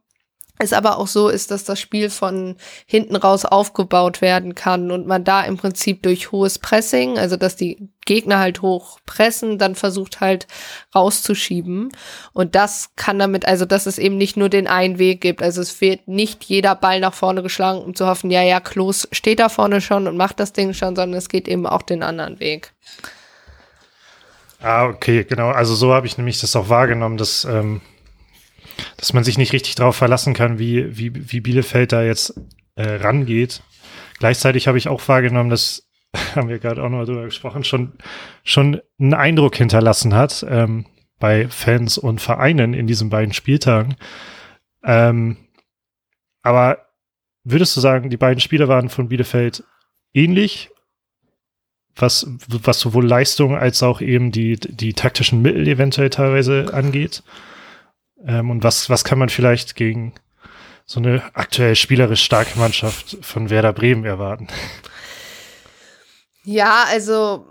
es 0.59 0.73
aber 0.73 0.99
auch 0.99 1.09
so 1.09 1.29
ist, 1.29 1.51
dass 1.51 1.65
das 1.65 1.81
Spiel 1.81 2.11
von 2.11 2.57
hinten 2.87 3.17
raus 3.17 3.45
aufgebaut 3.45 4.21
werden 4.21 4.55
kann 4.55 4.93
und 4.93 5.07
man 5.07 5.25
da 5.25 5.43
im 5.43 5.57
Prinzip 5.57 6.03
durch 6.05 6.31
hohes 6.31 6.61
Pressing, 6.61 7.19
also 7.19 7.37
dass 7.37 7.57
die 7.57 7.89
Gegner 8.07 8.39
halt 8.39 8.63
hoch 8.63 9.01
pressen, 9.05 9.59
dann 9.59 9.75
versucht 9.75 10.21
halt 10.21 10.47
rauszuschieben. 10.95 11.91
Und 12.33 12.55
das 12.55 12.91
kann 12.95 13.19
damit, 13.19 13.49
also 13.49 13.65
dass 13.65 13.87
es 13.87 13.99
eben 13.99 14.17
nicht 14.17 14.37
nur 14.37 14.49
den 14.49 14.69
einen 14.69 14.99
Weg 14.99 15.21
gibt. 15.21 15.43
Also 15.43 15.61
es 15.61 15.81
wird 15.81 16.07
nicht 16.07 16.45
jeder 16.45 16.77
Ball 16.77 17.01
nach 17.01 17.15
vorne 17.15 17.43
geschlagen, 17.43 17.81
um 17.81 17.97
zu 17.97 18.07
hoffen, 18.07 18.31
ja, 18.31 18.43
ja, 18.43 18.61
Klos 18.61 19.09
steht 19.11 19.41
da 19.41 19.49
vorne 19.49 19.81
schon 19.81 20.07
und 20.07 20.17
macht 20.17 20.39
das 20.39 20.53
Ding 20.53 20.73
schon, 20.73 20.95
sondern 20.95 21.19
es 21.19 21.29
geht 21.29 21.49
eben 21.49 21.67
auch 21.67 21.83
den 21.83 22.05
anderen 22.05 22.39
Weg. 22.39 22.73
Ah, 24.61 24.87
okay, 24.87 25.25
genau. 25.25 25.49
Also 25.49 25.75
so 25.75 25.93
habe 25.93 26.07
ich 26.07 26.17
nämlich 26.17 26.41
das 26.41 26.55
auch 26.55 26.69
wahrgenommen, 26.69 27.17
dass 27.17 27.45
ähm, 27.45 27.81
dass 28.97 29.13
man 29.13 29.25
sich 29.25 29.39
nicht 29.39 29.53
richtig 29.53 29.75
darauf 29.75 29.97
verlassen 29.97 30.35
kann, 30.35 30.59
wie, 30.59 30.97
wie, 30.97 31.33
wie 31.33 31.41
Bielefeld 31.41 31.93
da 31.93 32.03
jetzt 32.03 32.35
äh, 32.77 32.97
rangeht. 32.97 33.63
Gleichzeitig 34.19 34.69
habe 34.69 34.79
ich 34.79 34.89
auch 34.89 35.07
wahrgenommen, 35.09 35.51
dass, 35.51 35.89
haben 36.35 36.49
wir 36.49 36.59
gerade 36.59 36.83
auch 36.83 36.89
noch 36.89 36.99
mal 36.99 37.07
drüber 37.07 37.25
gesprochen, 37.25 37.65
schon, 37.65 37.93
schon 38.43 38.81
einen 38.99 39.15
Eindruck 39.15 39.57
hinterlassen 39.57 40.15
hat 40.15 40.45
ähm, 40.49 40.87
bei 41.19 41.49
Fans 41.49 41.99
und 41.99 42.21
Vereinen 42.21 42.75
in 42.75 42.87
diesen 42.87 43.11
beiden 43.11 43.33
Spieltagen. 43.33 43.97
Ähm, 44.83 45.37
aber 46.43 46.87
würdest 47.45 47.77
du 47.77 47.81
sagen, 47.81 48.11
die 48.11 48.17
beiden 48.17 48.41
Spiele 48.41 48.69
waren 48.69 48.89
von 48.89 49.09
Bielefeld 49.09 49.65
ähnlich, 50.13 50.71
was, 51.97 52.27
was 52.49 52.81
sowohl 52.81 53.07
Leistung 53.07 53.57
als 53.57 53.83
auch 53.83 54.01
eben 54.01 54.33
die, 54.33 54.57
die 54.57 54.95
taktischen 54.95 55.43
Mittel 55.43 55.69
eventuell 55.69 56.11
teilweise 56.11 56.73
angeht? 56.73 57.23
Ähm, 58.27 58.51
und 58.51 58.65
was, 58.65 58.91
was 58.91 59.05
kann 59.05 59.19
man 59.19 59.29
vielleicht 59.29 59.77
gegen 59.77 60.15
so 60.87 61.01
eine 61.01 61.23
aktuell 61.35 61.77
spielerisch 61.77 62.23
starke 62.23 62.59
Mannschaft 62.59 63.19
von 63.23 63.51
Werder 63.51 63.73
Bremen 63.73 64.05
erwarten? 64.05 64.49
Ja, 66.45 66.85
also 66.91 67.47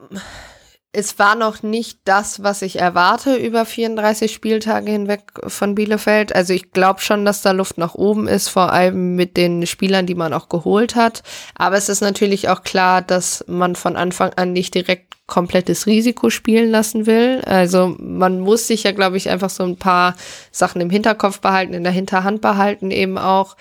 es 0.96 1.18
war 1.18 1.34
noch 1.34 1.64
nicht 1.64 2.00
das, 2.06 2.44
was 2.44 2.62
ich 2.62 2.80
erwarte 2.80 3.36
über 3.36 3.66
34 3.66 4.32
Spieltage 4.32 4.92
hinweg 4.92 5.24
von 5.48 5.74
Bielefeld. 5.74 6.36
Also 6.36 6.54
ich 6.54 6.72
glaube 6.72 7.02
schon, 7.02 7.26
dass 7.26 7.42
da 7.42 7.52
Luft 7.52 7.80
nach 7.80 7.96
oben 7.96 8.28
ist, 8.28 8.50
vor 8.50 8.72
allem 8.72 9.16
mit 9.16 9.36
den 9.36 9.66
Spielern, 9.66 10.06
die 10.06 10.14
man 10.14 10.34
auch 10.34 10.50
geholt 10.50 10.96
hat. 10.96 11.24
Aber 11.56 11.78
es 11.78 11.90
ist 11.90 12.02
natürlich 12.02 12.48
auch 12.50 12.62
klar, 12.62 13.02
dass 13.02 13.44
man 13.48 13.76
von 13.76 13.96
Anfang 13.96 14.34
an 14.36 14.54
nicht 14.54 14.76
direkt 14.76 15.16
komplettes 15.26 15.88
Risiko 15.88 16.30
spielen 16.30 16.70
lassen 16.70 17.06
will. 17.06 17.42
Also 17.46 17.96
man 17.98 18.40
muss 18.42 18.68
sich 18.68 18.84
ja, 18.84 18.92
glaube 18.92 19.16
ich, 19.18 19.30
einfach 19.30 19.50
so 19.50 19.64
ein 19.64 19.78
paar 19.78 20.16
Sachen 20.52 20.82
im 20.82 20.90
Hinterkopf 20.90 21.40
behalten, 21.40 21.74
in 21.74 21.84
der 21.84 21.94
Hinterhand 21.94 22.42
behalten 22.42 22.92
eben 22.92 23.18
auch. 23.18 23.56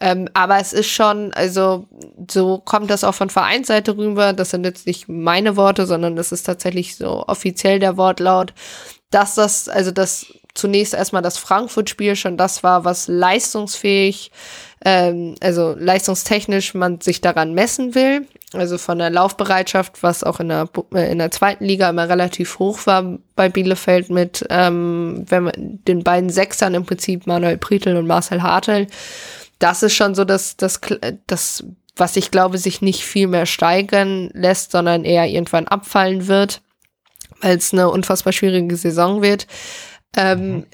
Ähm, 0.00 0.28
aber 0.32 0.60
es 0.60 0.72
ist 0.72 0.88
schon, 0.88 1.32
also 1.32 1.88
so 2.30 2.58
kommt 2.58 2.90
das 2.90 3.02
auch 3.02 3.14
von 3.14 3.30
Vereinsseite 3.30 3.96
rüber. 3.96 4.32
Das 4.32 4.50
sind 4.50 4.64
jetzt 4.64 4.86
nicht 4.86 5.08
meine 5.08 5.56
Worte, 5.56 5.86
sondern 5.86 6.14
das 6.14 6.30
ist 6.30 6.44
tatsächlich 6.44 6.96
so 6.96 7.24
offiziell 7.26 7.80
der 7.80 7.96
Wortlaut, 7.96 8.54
dass 9.10 9.34
das, 9.34 9.68
also 9.68 9.90
das 9.90 10.26
zunächst 10.54 10.94
erstmal 10.94 11.22
das 11.22 11.38
Frankfurt-Spiel 11.38 12.14
schon 12.14 12.36
das 12.36 12.62
war, 12.62 12.84
was 12.84 13.08
leistungsfähig, 13.08 14.30
ähm, 14.84 15.34
also 15.40 15.74
leistungstechnisch 15.76 16.74
man 16.74 17.00
sich 17.00 17.20
daran 17.20 17.54
messen 17.54 17.96
will. 17.96 18.26
Also 18.54 18.78
von 18.78 18.98
der 18.98 19.10
Laufbereitschaft, 19.10 20.02
was 20.02 20.24
auch 20.24 20.40
in 20.40 20.48
der, 20.48 20.68
äh, 20.94 21.12
in 21.12 21.18
der 21.18 21.30
zweiten 21.30 21.64
Liga 21.64 21.90
immer 21.90 22.08
relativ 22.08 22.58
hoch 22.58 22.86
war 22.86 23.18
bei 23.36 23.48
Bielefeld 23.48 24.08
mit 24.08 24.46
ähm, 24.48 25.24
wenn 25.28 25.44
man, 25.44 25.52
den 25.56 26.02
beiden 26.02 26.30
Sechsern 26.30 26.74
im 26.74 26.86
Prinzip 26.86 27.26
Manuel 27.26 27.58
Prietl 27.58 27.96
und 27.96 28.06
Marcel 28.06 28.42
Hartel 28.42 28.86
das 29.58 29.82
ist 29.82 29.94
schon 29.94 30.14
so, 30.14 30.24
dass 30.24 30.56
das, 30.56 30.80
das, 31.26 31.64
was 31.96 32.16
ich 32.16 32.30
glaube, 32.30 32.58
sich 32.58 32.80
nicht 32.80 33.02
viel 33.02 33.26
mehr 33.26 33.46
steigern 33.46 34.30
lässt, 34.32 34.72
sondern 34.72 35.04
eher 35.04 35.26
irgendwann 35.26 35.66
abfallen 35.66 36.28
wird, 36.28 36.62
weil 37.40 37.56
es 37.56 37.72
eine 37.72 37.90
unfassbar 37.90 38.32
schwierige 38.32 38.76
Saison 38.76 39.22
wird. 39.22 39.46
Ähm, 40.16 40.50
mhm. 40.50 40.66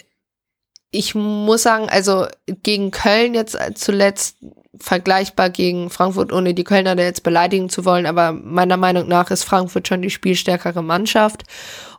Ich 0.90 1.14
muss 1.14 1.62
sagen, 1.62 1.88
also 1.88 2.26
gegen 2.47 2.90
Köln 2.90 3.35
jetzt 3.35 3.59
zuletzt 3.75 4.37
vergleichbar 4.81 5.50
gegen 5.50 5.90
Frankfurt, 5.90 6.33
ohne 6.33 6.54
die 6.54 6.64
Kölner 6.64 6.97
da 6.97 7.02
jetzt 7.02 7.23
beleidigen 7.23 7.69
zu 7.69 7.85
wollen, 7.85 8.07
aber 8.07 8.33
meiner 8.33 8.76
Meinung 8.76 9.09
nach 9.09 9.31
ist 9.31 9.45
Frankfurt 9.45 9.88
schon 9.88 10.02
die 10.02 10.11
spielstärkere 10.11 10.83
Mannschaft. 10.83 11.45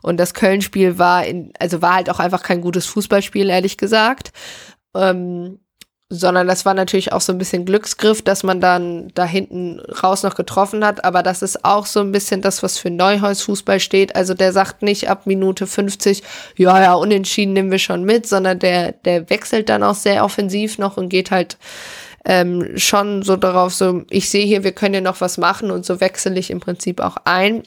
Und 0.02 0.18
das 0.18 0.34
Köln-Spiel 0.34 0.98
war 0.98 1.24
in, 1.24 1.52
also 1.58 1.82
war 1.82 1.94
halt 1.94 2.10
auch 2.10 2.20
einfach 2.20 2.42
kein 2.42 2.60
gutes 2.60 2.86
Fußballspiel, 2.86 3.48
ehrlich 3.50 3.76
gesagt. 3.76 4.32
Ähm, 4.94 5.58
sondern 6.08 6.46
das 6.46 6.64
war 6.64 6.74
natürlich 6.74 7.12
auch 7.12 7.20
so 7.20 7.32
ein 7.32 7.38
bisschen 7.38 7.64
Glücksgriff, 7.64 8.22
dass 8.22 8.44
man 8.44 8.60
dann 8.60 9.08
da 9.14 9.24
hinten 9.24 9.80
raus 9.80 10.22
noch 10.22 10.36
getroffen 10.36 10.84
hat. 10.84 11.04
Aber 11.04 11.24
das 11.24 11.42
ist 11.42 11.64
auch 11.64 11.84
so 11.84 12.00
ein 12.00 12.12
bisschen 12.12 12.42
das, 12.42 12.62
was 12.62 12.78
für 12.78 12.90
Neuhaus 12.90 13.42
Fußball 13.42 13.80
steht. 13.80 14.14
Also 14.14 14.32
der 14.32 14.52
sagt 14.52 14.82
nicht 14.82 15.10
ab 15.10 15.26
Minute 15.26 15.66
50, 15.66 16.22
ja, 16.56 16.80
ja, 16.80 16.94
unentschieden 16.94 17.54
nehmen 17.54 17.72
wir 17.72 17.80
schon 17.80 18.04
mit, 18.04 18.28
sondern 18.28 18.60
der, 18.60 18.92
der 18.92 19.28
wechselt 19.30 19.68
dann 19.68 19.82
auch 19.82 19.96
sehr 19.96 20.24
offensiv 20.24 20.78
noch 20.78 20.96
und 20.96 21.08
geht 21.08 21.32
halt 21.32 21.58
ähm, 22.28 22.76
schon 22.76 23.22
so 23.22 23.36
darauf, 23.36 23.72
so, 23.72 24.02
ich 24.10 24.28
sehe 24.28 24.44
hier, 24.44 24.64
wir 24.64 24.72
können 24.72 24.94
ja 24.94 25.00
noch 25.00 25.20
was 25.20 25.38
machen 25.38 25.70
und 25.70 25.86
so 25.86 26.00
wechsle 26.00 26.36
ich 26.36 26.50
im 26.50 26.58
Prinzip 26.58 27.00
auch 27.00 27.16
ein. 27.24 27.62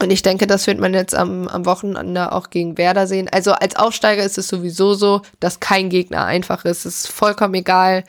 Und 0.00 0.10
ich 0.10 0.22
denke, 0.22 0.46
das 0.46 0.66
wird 0.66 0.78
man 0.78 0.94
jetzt 0.94 1.14
am, 1.14 1.46
am 1.48 1.66
Wochenende 1.66 2.32
auch 2.32 2.48
gegen 2.48 2.78
Werder 2.78 3.06
sehen. 3.06 3.28
Also 3.30 3.52
als 3.52 3.76
Aufsteiger 3.76 4.24
ist 4.24 4.38
es 4.38 4.48
sowieso 4.48 4.94
so, 4.94 5.20
dass 5.38 5.60
kein 5.60 5.90
Gegner 5.90 6.24
einfach 6.24 6.64
ist. 6.64 6.86
Es 6.86 7.04
ist 7.04 7.08
vollkommen 7.08 7.52
egal, 7.54 8.04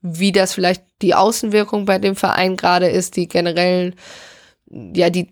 wie 0.00 0.30
das 0.30 0.54
vielleicht 0.54 0.84
die 1.02 1.16
Außenwirkung 1.16 1.86
bei 1.86 1.98
dem 1.98 2.14
Verein 2.14 2.56
gerade 2.56 2.88
ist, 2.88 3.16
die 3.16 3.26
generell 3.26 3.94
ja, 4.94 5.10
die, 5.10 5.28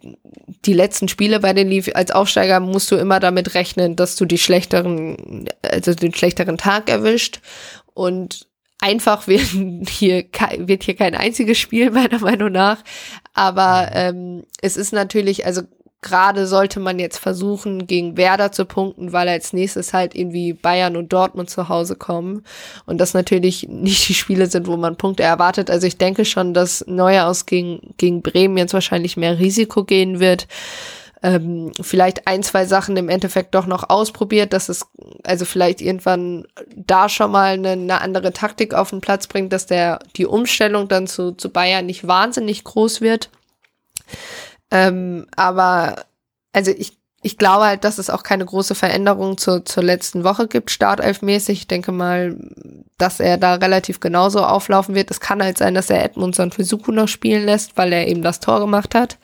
die 0.67 0.73
letzten 0.75 1.09
Spiele 1.09 1.40
bei 1.40 1.52
den 1.52 1.69
Lief 1.69 1.88
als 1.95 2.11
Aufsteiger 2.11 2.61
musst 2.61 2.90
du 2.90 2.97
immer 2.97 3.21
damit 3.21 3.55
rechnen, 3.55 3.97
dass 3.97 4.17
du 4.17 4.26
die 4.26 4.37
schlechteren, 4.37 5.49
also 5.62 5.95
den 5.95 6.12
schlechteren 6.12 6.59
Tag 6.59 6.90
erwischt. 6.90 7.40
Und 7.95 8.50
einfach 8.80 9.26
wird 9.28 9.88
hier, 9.88 10.25
wird 10.58 10.82
hier 10.84 10.96
kein 10.96 11.14
einziges 11.14 11.58
Spiel, 11.58 11.90
meiner 11.92 12.18
Meinung 12.18 12.52
nach. 12.52 12.78
Aber 13.34 13.90
ähm, 13.92 14.44
es 14.60 14.76
ist 14.76 14.92
natürlich, 14.92 15.46
also 15.46 15.62
gerade 16.02 16.46
sollte 16.46 16.80
man 16.80 16.99
jetzt 16.99 17.18
versuchen, 17.18 17.87
gegen 17.87 18.16
Werder 18.16 18.52
zu 18.52 18.64
punkten, 18.64 19.12
weil 19.12 19.28
als 19.28 19.52
nächstes 19.52 19.92
halt 19.92 20.14
irgendwie 20.14 20.54
Bayern 20.54 20.96
und 20.96 21.12
Dortmund 21.12 21.50
zu 21.50 21.68
Hause 21.68 21.94
kommen. 21.94 22.42
Und 22.87 22.99
das 22.99 23.12
natürlich 23.12 23.68
nicht 23.68 24.08
die 24.08 24.14
Spiele 24.14 24.46
sind, 24.46 24.66
wo 24.66 24.76
man 24.76 24.96
Punkte 24.96 25.22
erwartet. 25.22 25.70
Also 25.70 25.87
ich 25.87 25.99
denke 25.99 26.25
schon, 26.25 26.54
dass 26.54 26.84
Neuhaus 26.87 27.44
gegen, 27.46 27.94
gegen 27.99 28.22
Bremen 28.22 28.56
jetzt 28.56 28.75
wahrscheinlich 28.75 29.16
mehr 29.16 29.38
Risiko 29.38 29.84
gehen 29.84 30.20
wird. 30.20 30.46
Ähm, 31.23 31.73
vielleicht 31.81 32.27
ein, 32.27 32.43
zwei 32.43 32.65
Sachen 32.65 32.97
im 32.97 33.11
Endeffekt 33.11 33.55
doch 33.55 33.67
noch 33.67 33.91
ausprobiert, 33.91 34.55
dass 34.55 34.71
es 34.71 34.87
also 35.23 35.45
vielleicht 35.45 35.83
irgendwann 35.83 36.47
da 36.75 37.11
schon 37.11 37.31
mal 37.31 37.53
eine, 37.55 37.73
eine 37.73 38.00
andere 38.00 38.33
Taktik 38.33 38.73
auf 38.73 38.91
den 38.91 39.03
Platz 39.03 39.27
bringt, 39.27 39.53
dass 39.53 39.67
der 39.67 39.99
die 40.17 40.25
Umstellung 40.25 40.89
dann 40.89 41.07
zu, 41.07 41.33
zu 41.33 41.50
Bayern 41.50 41.85
nicht 41.85 42.07
wahnsinnig 42.07 42.65
groß 42.65 43.03
wird. 43.03 43.29
Ähm, 44.71 45.27
aber 45.37 46.07
also 46.53 46.71
ich, 46.71 46.99
ich 47.23 47.37
glaube 47.37 47.67
halt, 47.67 47.85
dass 47.85 47.99
es 47.99 48.09
auch 48.09 48.23
keine 48.23 48.47
große 48.47 48.75
Veränderung 48.75 49.37
zur, 49.37 49.65
zur 49.65 49.83
letzten 49.83 50.25
Woche 50.25 50.49
gibt, 50.49 50.71
startelfmäßig. 50.71 51.61
Ich 51.61 51.69
denke 51.69 51.93
mal, 51.93 52.37
dass 52.97 53.21
er 53.21 53.37
da 53.37 53.55
relativ 53.55 54.00
genauso 54.00 54.43
auflaufen 54.43 54.95
wird. 54.95 55.11
Es 55.11 55.21
kann 55.21 55.43
halt 55.43 55.59
sein, 55.59 55.75
dass 55.75 55.91
er 55.91 56.03
Edmundson 56.03 56.50
für 56.50 56.65
Suku 56.65 56.93
noch 56.93 57.09
spielen 57.09 57.45
lässt, 57.45 57.77
weil 57.77 57.93
er 57.93 58.09
eben 58.09 58.23
das 58.23 58.41
Tor 58.41 58.61
gemacht 58.61 58.95
hat. 58.95 59.19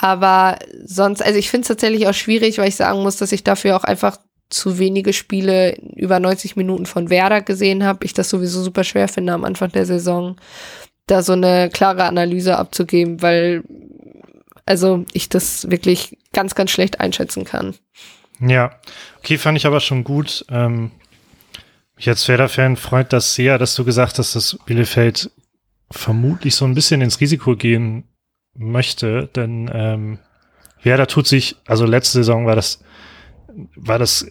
Aber 0.00 0.58
sonst, 0.84 1.22
also 1.22 1.38
ich 1.38 1.50
finde 1.50 1.62
es 1.62 1.68
tatsächlich 1.68 2.06
auch 2.06 2.14
schwierig, 2.14 2.58
weil 2.58 2.68
ich 2.68 2.76
sagen 2.76 3.02
muss, 3.02 3.16
dass 3.16 3.32
ich 3.32 3.42
dafür 3.42 3.76
auch 3.76 3.82
einfach 3.82 4.18
zu 4.48 4.78
wenige 4.78 5.12
Spiele 5.12 5.76
über 5.96 6.20
90 6.20 6.54
Minuten 6.54 6.86
von 6.86 7.10
Werder 7.10 7.42
gesehen 7.42 7.84
habe. 7.84 8.04
Ich 8.04 8.14
das 8.14 8.30
sowieso 8.30 8.62
super 8.62 8.84
schwer 8.84 9.08
finde 9.08 9.32
am 9.32 9.44
Anfang 9.44 9.72
der 9.72 9.86
Saison, 9.86 10.36
da 11.06 11.22
so 11.22 11.32
eine 11.32 11.68
klare 11.68 12.04
Analyse 12.04 12.56
abzugeben, 12.56 13.20
weil 13.22 13.64
also 14.66 15.04
ich 15.12 15.28
das 15.28 15.68
wirklich 15.68 16.16
ganz, 16.32 16.54
ganz 16.54 16.70
schlecht 16.70 17.00
einschätzen 17.00 17.44
kann. 17.44 17.74
Ja, 18.40 18.70
okay, 19.18 19.36
fand 19.36 19.58
ich 19.58 19.66
aber 19.66 19.80
schon 19.80 20.04
gut. 20.04 20.44
Ähm, 20.48 20.92
Mich 21.96 22.08
als 22.08 22.28
Werder-Fan 22.28 22.76
freut 22.76 23.12
das 23.12 23.34
sehr, 23.34 23.58
dass 23.58 23.74
du 23.74 23.84
gesagt 23.84 24.18
hast, 24.18 24.36
dass 24.36 24.58
Bielefeld 24.64 25.30
vermutlich 25.90 26.54
so 26.54 26.66
ein 26.66 26.74
bisschen 26.74 27.00
ins 27.00 27.20
Risiko 27.20 27.56
gehen 27.56 28.04
möchte, 28.58 29.28
denn 29.34 29.70
ähm, 29.72 30.18
Werder 30.82 31.06
tut 31.06 31.26
sich, 31.26 31.56
also 31.66 31.86
letzte 31.86 32.18
Saison 32.18 32.46
war 32.46 32.56
das, 32.56 32.82
war 33.74 33.98
das 33.98 34.30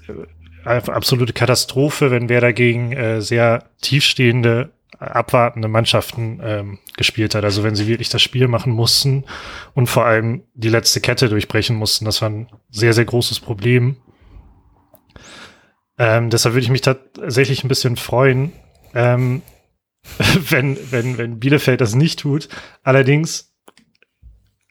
äh, 0.65 0.81
absolute 0.87 1.33
Katastrophe, 1.33 2.11
wenn 2.11 2.29
Werder 2.29 2.53
gegen 2.53 2.91
äh, 2.91 3.21
sehr 3.21 3.69
tiefstehende, 3.81 4.71
abwartende 4.99 5.67
Mannschaften 5.67 6.39
ähm, 6.43 6.79
gespielt 6.95 7.35
hat. 7.35 7.43
Also 7.43 7.63
wenn 7.63 7.75
sie 7.75 7.87
wirklich 7.87 8.09
das 8.09 8.21
Spiel 8.21 8.47
machen 8.47 8.73
mussten 8.73 9.25
und 9.73 9.87
vor 9.87 10.05
allem 10.05 10.43
die 10.53 10.69
letzte 10.69 11.01
Kette 11.01 11.29
durchbrechen 11.29 11.75
mussten. 11.75 12.05
Das 12.05 12.21
war 12.21 12.29
ein 12.29 12.47
sehr, 12.69 12.93
sehr 12.93 13.05
großes 13.05 13.39
Problem. 13.39 13.97
Ähm, 15.99 16.29
deshalb 16.29 16.53
würde 16.53 16.63
ich 16.63 16.71
mich 16.71 16.81
tatsächlich 16.81 17.63
ein 17.63 17.69
bisschen 17.69 17.95
freuen, 17.95 18.53
ähm, 18.93 19.41
wenn, 20.49 20.77
wenn, 20.91 21.17
wenn 21.17 21.39
Bielefeld 21.39 21.81
das 21.81 21.95
nicht 21.95 22.19
tut. 22.19 22.49
Allerdings 22.83 23.46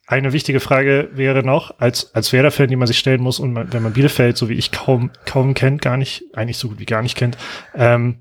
eine 0.06 0.32
wichtige 0.32 0.60
Frage 0.60 1.10
wäre 1.12 1.42
noch, 1.42 1.78
als, 1.78 2.14
als 2.14 2.32
Werder-Fan, 2.32 2.68
die 2.68 2.76
man 2.76 2.86
sich 2.86 2.98
stellen 2.98 3.22
muss, 3.22 3.40
und 3.40 3.52
man, 3.52 3.72
wenn 3.72 3.82
man 3.82 3.92
Bielefeld, 3.92 4.36
so 4.36 4.48
wie 4.48 4.54
ich 4.54 4.70
kaum, 4.70 5.10
kaum 5.24 5.54
kennt, 5.54 5.82
gar 5.82 5.96
nicht, 5.96 6.24
eigentlich 6.34 6.58
so 6.58 6.68
gut 6.68 6.78
wie 6.78 6.86
gar 6.86 7.02
nicht 7.02 7.16
kennt, 7.16 7.36
ähm, 7.74 8.18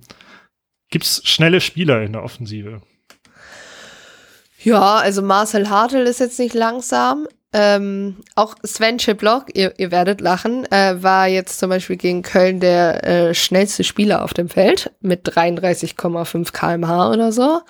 gibt 0.89 1.06
es 1.06 1.22
schnelle 1.25 1.62
Spieler 1.62 2.01
in 2.01 2.13
der 2.13 2.24
Offensive? 2.24 2.82
Ja, 4.63 4.96
also 4.96 5.22
Marcel 5.22 5.70
Hartl 5.70 5.98
ist 5.98 6.20
jetzt 6.20 6.39
nicht 6.39 6.56
langsam. 6.56 7.27
Ähm, 7.54 8.18
auch 8.34 8.56
Sven 8.63 8.98
Chiplock, 8.98 9.46
ihr, 9.54 9.74
ihr 9.77 9.92
werdet 9.92 10.20
lachen, 10.20 10.70
äh, 10.72 11.01
war 11.01 11.27
jetzt 11.27 11.60
zum 11.60 11.70
Beispiel 11.70 11.96
gegen 11.96 12.22
Köln 12.22 12.60
der 12.60 13.04
äh, 13.06 13.34
schnellste 13.34 13.84
Spieler 13.84 14.24
auf 14.24 14.34
dem 14.34 14.50
Feld 14.50 14.92
mit 15.00 15.25
33,5 15.30 16.51
kmh 16.51 17.12
oder 17.12 17.32
so. 17.32 17.62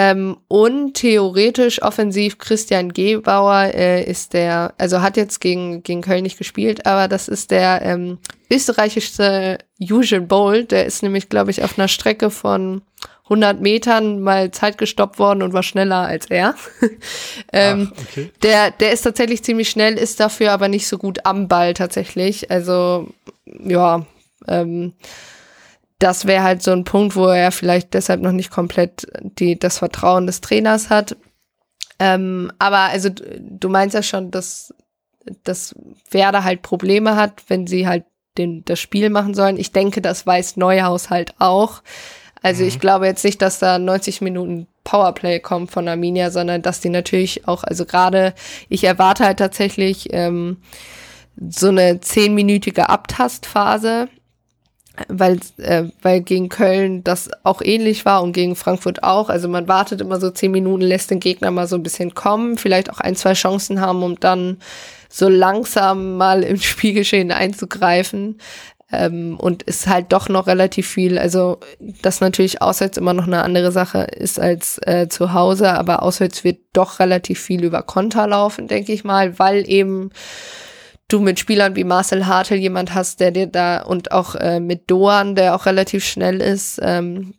Ähm, 0.00 0.36
und 0.46 0.94
theoretisch 0.94 1.82
offensiv 1.82 2.38
Christian 2.38 2.92
Gebauer 2.92 3.74
äh, 3.74 4.04
ist 4.04 4.32
der, 4.32 4.72
also 4.78 5.02
hat 5.02 5.16
jetzt 5.16 5.40
gegen, 5.40 5.82
gegen 5.82 6.02
Köln 6.02 6.22
nicht 6.22 6.38
gespielt, 6.38 6.86
aber 6.86 7.08
das 7.08 7.26
ist 7.26 7.50
der 7.50 7.82
ähm, 7.82 8.18
österreichischste 8.48 9.58
Usain 9.80 10.28
Bolt. 10.28 10.70
Der 10.70 10.86
ist 10.86 11.02
nämlich, 11.02 11.28
glaube 11.28 11.50
ich, 11.50 11.64
auf 11.64 11.76
einer 11.76 11.88
Strecke 11.88 12.30
von 12.30 12.82
100 13.24 13.60
Metern 13.60 14.20
mal 14.20 14.52
Zeit 14.52 14.78
gestoppt 14.78 15.18
worden 15.18 15.42
und 15.42 15.52
war 15.52 15.64
schneller 15.64 16.06
als 16.06 16.26
er. 16.26 16.54
ähm, 17.52 17.90
Ach, 17.92 18.02
okay. 18.08 18.30
der, 18.44 18.70
der 18.70 18.92
ist 18.92 19.02
tatsächlich 19.02 19.42
ziemlich 19.42 19.68
schnell, 19.68 19.94
ist 19.94 20.20
dafür 20.20 20.52
aber 20.52 20.68
nicht 20.68 20.86
so 20.86 20.96
gut 20.96 21.26
am 21.26 21.48
Ball 21.48 21.74
tatsächlich. 21.74 22.52
Also, 22.52 23.08
ja, 23.64 24.06
ähm, 24.46 24.92
das 25.98 26.26
wäre 26.26 26.44
halt 26.44 26.62
so 26.62 26.70
ein 26.72 26.84
Punkt, 26.84 27.16
wo 27.16 27.26
er 27.26 27.50
vielleicht 27.50 27.94
deshalb 27.94 28.20
noch 28.20 28.32
nicht 28.32 28.50
komplett 28.50 29.06
die, 29.20 29.58
das 29.58 29.78
Vertrauen 29.78 30.26
des 30.26 30.40
Trainers 30.40 30.90
hat. 30.90 31.16
Ähm, 31.98 32.52
aber 32.58 32.78
also 32.78 33.10
du 33.10 33.68
meinst 33.68 33.94
ja 33.94 34.02
schon, 34.02 34.30
dass, 34.30 34.72
dass 35.42 35.74
Werder 36.10 36.44
halt 36.44 36.62
Probleme 36.62 37.16
hat, 37.16 37.42
wenn 37.48 37.66
sie 37.66 37.88
halt 37.88 38.04
den, 38.38 38.64
das 38.64 38.78
Spiel 38.78 39.10
machen 39.10 39.34
sollen. 39.34 39.56
Ich 39.56 39.72
denke, 39.72 40.00
das 40.00 40.24
weiß 40.24 40.56
Neuhaus 40.56 41.10
halt 41.10 41.34
auch. 41.40 41.82
Also 42.40 42.62
mhm. 42.62 42.68
ich 42.68 42.78
glaube 42.78 43.06
jetzt 43.06 43.24
nicht, 43.24 43.42
dass 43.42 43.58
da 43.58 43.80
90 43.80 44.20
Minuten 44.20 44.68
Powerplay 44.84 45.40
kommt 45.40 45.72
von 45.72 45.88
Arminia, 45.88 46.30
sondern 46.30 46.62
dass 46.62 46.80
die 46.80 46.88
natürlich 46.88 47.48
auch, 47.48 47.64
also 47.64 47.84
gerade, 47.84 48.34
ich 48.68 48.84
erwarte 48.84 49.24
halt 49.24 49.38
tatsächlich 49.38 50.08
ähm, 50.12 50.58
so 51.36 51.68
eine 51.68 52.00
zehnminütige 52.00 52.88
Abtastphase, 52.88 54.08
weil, 55.08 55.38
äh, 55.58 55.84
weil 56.02 56.20
gegen 56.20 56.48
Köln 56.48 57.04
das 57.04 57.30
auch 57.44 57.62
ähnlich 57.62 58.04
war 58.04 58.22
und 58.22 58.32
gegen 58.32 58.56
Frankfurt 58.56 59.02
auch. 59.02 59.28
Also 59.28 59.48
man 59.48 59.68
wartet 59.68 60.00
immer 60.00 60.20
so 60.20 60.30
zehn 60.30 60.50
Minuten, 60.50 60.82
lässt 60.82 61.10
den 61.10 61.20
Gegner 61.20 61.50
mal 61.50 61.66
so 61.66 61.76
ein 61.76 61.82
bisschen 61.82 62.14
kommen, 62.14 62.58
vielleicht 62.58 62.90
auch 62.90 63.00
ein, 63.00 63.16
zwei 63.16 63.34
Chancen 63.34 63.80
haben, 63.80 64.02
um 64.02 64.18
dann 64.18 64.58
so 65.08 65.28
langsam 65.28 66.16
mal 66.16 66.42
im 66.42 66.56
Spielgeschehen 66.60 67.32
einzugreifen. 67.32 68.38
Ähm, 68.90 69.36
und 69.38 69.64
ist 69.64 69.86
halt 69.86 70.14
doch 70.14 70.30
noch 70.30 70.46
relativ 70.46 70.88
viel. 70.88 71.18
Also, 71.18 71.58
das 72.00 72.22
natürlich 72.22 72.62
auswärts 72.62 72.96
immer 72.96 73.12
noch 73.12 73.26
eine 73.26 73.44
andere 73.44 73.70
Sache 73.70 73.98
ist 73.98 74.40
als 74.40 74.80
äh, 74.86 75.08
zu 75.10 75.34
Hause, 75.34 75.74
aber 75.74 76.02
auswärts 76.02 76.42
wird 76.42 76.60
doch 76.72 76.98
relativ 76.98 77.38
viel 77.38 77.64
über 77.64 77.82
Konter 77.82 78.26
laufen, 78.26 78.66
denke 78.66 78.94
ich 78.94 79.04
mal, 79.04 79.38
weil 79.38 79.68
eben 79.68 80.08
du 81.08 81.20
mit 81.20 81.38
Spielern 81.38 81.74
wie 81.74 81.84
Marcel 81.84 82.26
Hartl 82.26 82.54
jemand 82.54 82.94
hast, 82.94 83.20
der 83.20 83.30
dir 83.30 83.46
da 83.46 83.80
und 83.82 84.12
auch 84.12 84.34
äh, 84.34 84.60
mit 84.60 84.90
Doan, 84.90 85.34
der 85.34 85.56
auch 85.56 85.66
relativ 85.66 86.04
schnell 86.04 86.40
ist, 86.40 86.78
ähm, 86.82 87.34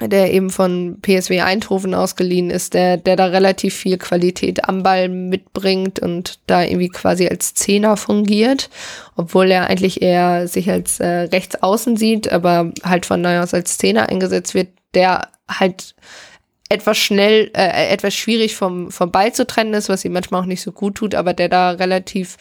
der 0.00 0.32
eben 0.32 0.50
von 0.50 0.98
PSW 1.00 1.40
Eindhoven 1.40 1.94
ausgeliehen 1.94 2.50
ist, 2.50 2.74
der, 2.74 2.98
der 2.98 3.16
da 3.16 3.26
relativ 3.26 3.74
viel 3.74 3.96
Qualität 3.96 4.68
am 4.68 4.82
Ball 4.82 5.08
mitbringt 5.08 6.00
und 6.00 6.40
da 6.46 6.62
irgendwie 6.62 6.88
quasi 6.88 7.28
als 7.28 7.54
Zehner 7.54 7.96
fungiert, 7.96 8.68
obwohl 9.14 9.50
er 9.50 9.68
eigentlich 9.68 10.02
eher 10.02 10.48
sich 10.48 10.70
als 10.70 11.00
äh, 11.00 11.06
Rechtsaußen 11.06 11.96
sieht, 11.96 12.30
aber 12.30 12.72
halt 12.82 13.06
von 13.06 13.22
Neuhaus 13.22 13.54
als 13.54 13.78
Zehner 13.78 14.08
eingesetzt 14.10 14.54
wird, 14.54 14.68
der 14.94 15.28
halt 15.48 15.94
etwas 16.68 16.98
schnell, 16.98 17.50
äh, 17.54 17.88
etwas 17.88 18.14
schwierig 18.14 18.56
vom, 18.56 18.90
vom 18.90 19.12
Ball 19.12 19.32
zu 19.32 19.46
trennen 19.46 19.74
ist, 19.74 19.88
was 19.88 20.04
ihm 20.04 20.12
manchmal 20.12 20.42
auch 20.42 20.46
nicht 20.46 20.62
so 20.62 20.72
gut 20.72 20.96
tut, 20.96 21.14
aber 21.14 21.32
der 21.32 21.48
da 21.48 21.70
relativ 21.70 22.36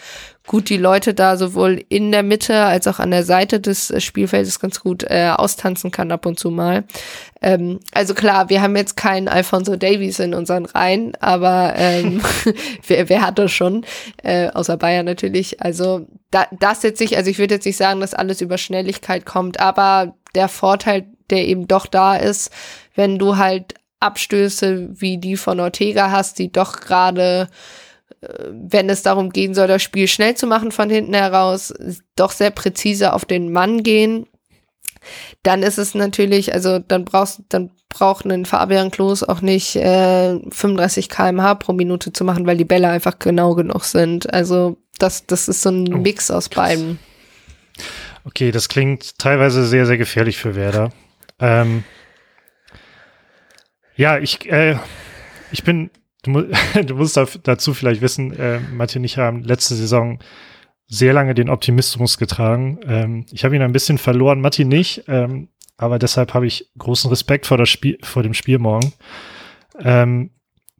gut 0.47 0.69
die 0.69 0.77
Leute 0.77 1.13
da 1.13 1.37
sowohl 1.37 1.83
in 1.89 2.11
der 2.11 2.23
Mitte 2.23 2.55
als 2.61 2.87
auch 2.87 2.99
an 2.99 3.11
der 3.11 3.23
Seite 3.23 3.59
des 3.59 3.93
Spielfeldes 4.03 4.59
ganz 4.59 4.79
gut 4.79 5.03
äh, 5.03 5.31
austanzen 5.35 5.91
kann 5.91 6.11
ab 6.11 6.25
und 6.25 6.39
zu 6.39 6.49
mal. 6.49 6.85
Ähm, 7.41 7.79
also 7.93 8.15
klar, 8.15 8.49
wir 8.49 8.61
haben 8.61 8.75
jetzt 8.75 8.97
keinen 8.97 9.27
Alfonso 9.27 9.75
Davies 9.75 10.19
in 10.19 10.33
unseren 10.33 10.65
Reihen, 10.65 11.13
aber 11.19 11.73
ähm, 11.77 12.21
wer, 12.87 13.09
wer 13.09 13.21
hat 13.21 13.37
das 13.37 13.51
schon? 13.51 13.85
Äh, 14.23 14.49
außer 14.49 14.77
Bayern 14.77 15.05
natürlich. 15.05 15.61
Also 15.61 16.07
da, 16.31 16.47
das 16.59 16.81
jetzt 16.81 16.99
nicht, 16.99 17.15
also 17.15 17.29
ich 17.29 17.37
würde 17.37 17.55
jetzt 17.55 17.65
nicht 17.65 17.77
sagen, 17.77 18.01
dass 18.01 18.15
alles 18.15 18.41
über 18.41 18.57
Schnelligkeit 18.57 19.25
kommt, 19.25 19.59
aber 19.59 20.15
der 20.33 20.47
Vorteil, 20.47 21.05
der 21.29 21.47
eben 21.47 21.67
doch 21.67 21.85
da 21.85 22.15
ist, 22.15 22.51
wenn 22.95 23.19
du 23.19 23.37
halt 23.37 23.75
Abstöße 24.05 24.89
wie 24.99 25.17
die 25.17 25.37
von 25.37 25.59
Ortega 25.59 26.11
hast, 26.11 26.39
die 26.39 26.51
doch 26.51 26.79
gerade, 26.79 27.49
äh, 28.21 28.27
wenn 28.51 28.89
es 28.89 29.03
darum 29.03 29.31
gehen 29.31 29.53
soll, 29.53 29.67
das 29.67 29.83
Spiel 29.83 30.07
schnell 30.07 30.35
zu 30.35 30.47
machen 30.47 30.71
von 30.71 30.89
hinten 30.89 31.13
heraus, 31.13 31.73
doch 32.15 32.31
sehr 32.31 32.51
präzise 32.51 33.13
auf 33.13 33.25
den 33.25 33.51
Mann 33.51 33.83
gehen, 33.83 34.27
dann 35.43 35.63
ist 35.63 35.77
es 35.77 35.93
natürlich, 35.93 36.53
also 36.53 36.79
dann 36.79 37.05
brauchst, 37.05 37.41
dann 37.49 37.71
braucht 37.89 38.25
ein 38.25 38.45
Fabian 38.45 38.91
Klos 38.91 39.23
auch 39.23 39.41
nicht 39.41 39.75
äh, 39.75 40.39
35 40.49 41.09
kmh 41.09 41.55
pro 41.55 41.73
Minute 41.73 42.11
zu 42.11 42.23
machen, 42.23 42.45
weil 42.45 42.57
die 42.57 42.65
Bälle 42.65 42.89
einfach 42.89 43.19
genau 43.19 43.55
genug 43.55 43.85
sind. 43.85 44.33
Also 44.33 44.77
das, 44.99 45.25
das 45.25 45.47
ist 45.47 45.61
so 45.61 45.69
ein 45.69 45.93
oh, 45.93 45.97
Mix 45.97 46.31
aus 46.31 46.49
krass. 46.49 46.69
beiden. 46.69 46.99
Okay, 48.25 48.51
das 48.51 48.69
klingt 48.69 49.17
teilweise 49.19 49.65
sehr, 49.65 49.85
sehr 49.85 49.97
gefährlich 49.97 50.37
für 50.37 50.55
Werder. 50.55 50.91
Ähm, 51.39 51.83
ja, 53.95 54.17
ich, 54.17 54.49
äh, 54.51 54.77
ich 55.51 55.63
bin, 55.63 55.89
du, 56.23 56.31
mu 56.31 56.43
du 56.85 56.95
musst 56.95 57.19
dazu 57.43 57.73
vielleicht 57.73 58.01
wissen, 58.01 58.33
äh, 58.37 58.59
Martin 58.59 59.01
und 59.01 59.05
ich 59.05 59.17
haben 59.17 59.43
letzte 59.43 59.75
Saison 59.75 60.19
sehr 60.87 61.13
lange 61.13 61.33
den 61.33 61.49
Optimismus 61.49 62.17
getragen. 62.17 62.79
Ähm, 62.87 63.25
ich 63.31 63.43
habe 63.43 63.55
ihn 63.55 63.61
ein 63.61 63.71
bisschen 63.71 63.97
verloren, 63.97 64.41
Martin 64.41 64.67
nicht, 64.67 65.03
ähm, 65.07 65.49
aber 65.77 65.99
deshalb 65.99 66.33
habe 66.33 66.47
ich 66.47 66.69
großen 66.77 67.09
Respekt 67.09 67.45
vor, 67.45 67.57
das 67.57 67.69
Spiel, 67.69 67.97
vor 68.03 68.23
dem 68.23 68.33
Spiel 68.33 68.59
morgen. 68.59 68.93
Ähm, 69.79 70.31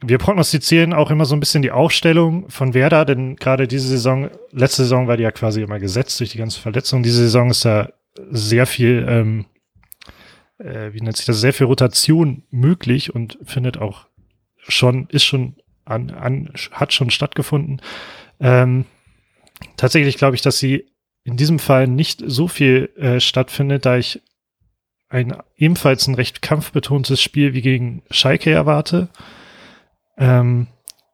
wir 0.04 0.18
prognostizieren 0.18 0.94
auch 0.94 1.10
immer 1.10 1.26
so 1.26 1.36
ein 1.36 1.40
bisschen 1.40 1.62
die 1.62 1.72
Aufstellung 1.72 2.50
von 2.50 2.74
Werder, 2.74 3.06
denn 3.06 3.36
gerade 3.38 3.68
diese 3.68 3.88
Saison, 3.88 4.30
letzte 4.52 4.84
Saison 4.84 5.08
war 5.08 5.18
die 5.18 5.24
ja 5.24 5.32
quasi 5.32 5.62
immer 5.62 5.80
gesetzt 5.80 6.20
durch 6.20 6.32
die 6.32 6.38
ganze 6.38 6.60
Verletzung. 6.60 7.02
Diese 7.02 7.24
Saison 7.24 7.50
ist 7.50 7.66
da 7.66 7.90
sehr 8.30 8.66
viel 8.66 9.06
ähm, 9.10 9.46
äh, 10.58 10.94
wie 10.94 11.02
nennt 11.02 11.18
sich 11.18 11.26
das, 11.26 11.40
sehr 11.40 11.54
viel 11.54 11.68
Rotation 11.68 12.44
möglich 12.50 13.14
und 13.14 13.38
findet 13.44 13.78
auch 13.78 14.08
schon, 14.58 15.08
ist 15.10 15.24
schon 15.24 15.56
an, 15.86 16.12
an 16.12 16.50
hat 16.72 16.94
schon 16.94 17.10
stattgefunden. 17.10 17.82
Ähm, 18.40 18.86
tatsächlich 19.78 20.18
glaube 20.18 20.36
ich, 20.36 20.42
dass 20.42 20.60
sie 20.60 20.86
in 21.24 21.38
diesem 21.38 21.60
Fall 21.60 21.88
nicht 21.88 22.24
so 22.26 22.48
viel 22.48 22.92
äh, 22.98 23.20
stattfindet, 23.20 23.86
da 23.86 23.98
ich 23.98 24.22
ein 25.10 25.36
ebenfalls 25.56 26.08
ein 26.08 26.16
recht 26.16 26.42
kampfbetontes 26.42 27.22
Spiel 27.22 27.54
wie 27.54 27.62
gegen 27.62 28.04
Schalke 28.10 28.52
erwarte. 28.52 29.10
Ähm, 30.18 30.68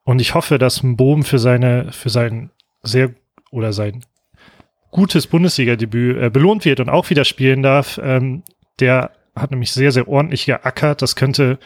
und 0.04 0.20
ich 0.20 0.34
hoffe, 0.34 0.58
dass 0.58 0.80
Bohm 0.82 1.22
für 1.22 1.38
seine, 1.38 1.92
für 1.92 2.10
sein 2.10 2.50
sehr 2.82 3.14
oder 3.50 3.72
sein 3.72 4.04
gutes 4.90 5.26
Bundesliga-Debüt 5.26 6.16
äh, 6.16 6.30
belohnt 6.30 6.64
wird 6.64 6.80
und 6.80 6.88
auch 6.88 7.10
wieder 7.10 7.24
spielen 7.24 7.62
darf. 7.62 7.98
Ähm, 8.02 8.42
der 8.80 9.12
hat 9.34 9.50
nämlich 9.50 9.72
sehr, 9.72 9.92
sehr 9.92 10.08
ordentlich 10.08 10.46
geackert. 10.46 11.02
Das 11.02 11.16
könnte 11.16 11.58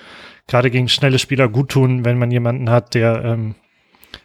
gerade 0.46 0.70
gegen 0.70 0.88
schnelle 0.88 1.18
Spieler 1.18 1.48
gut 1.48 1.70
tun, 1.70 2.04
wenn 2.04 2.18
man 2.18 2.30
jemanden 2.30 2.70
hat, 2.70 2.94
der 2.94 3.24
ähm, 3.24 3.54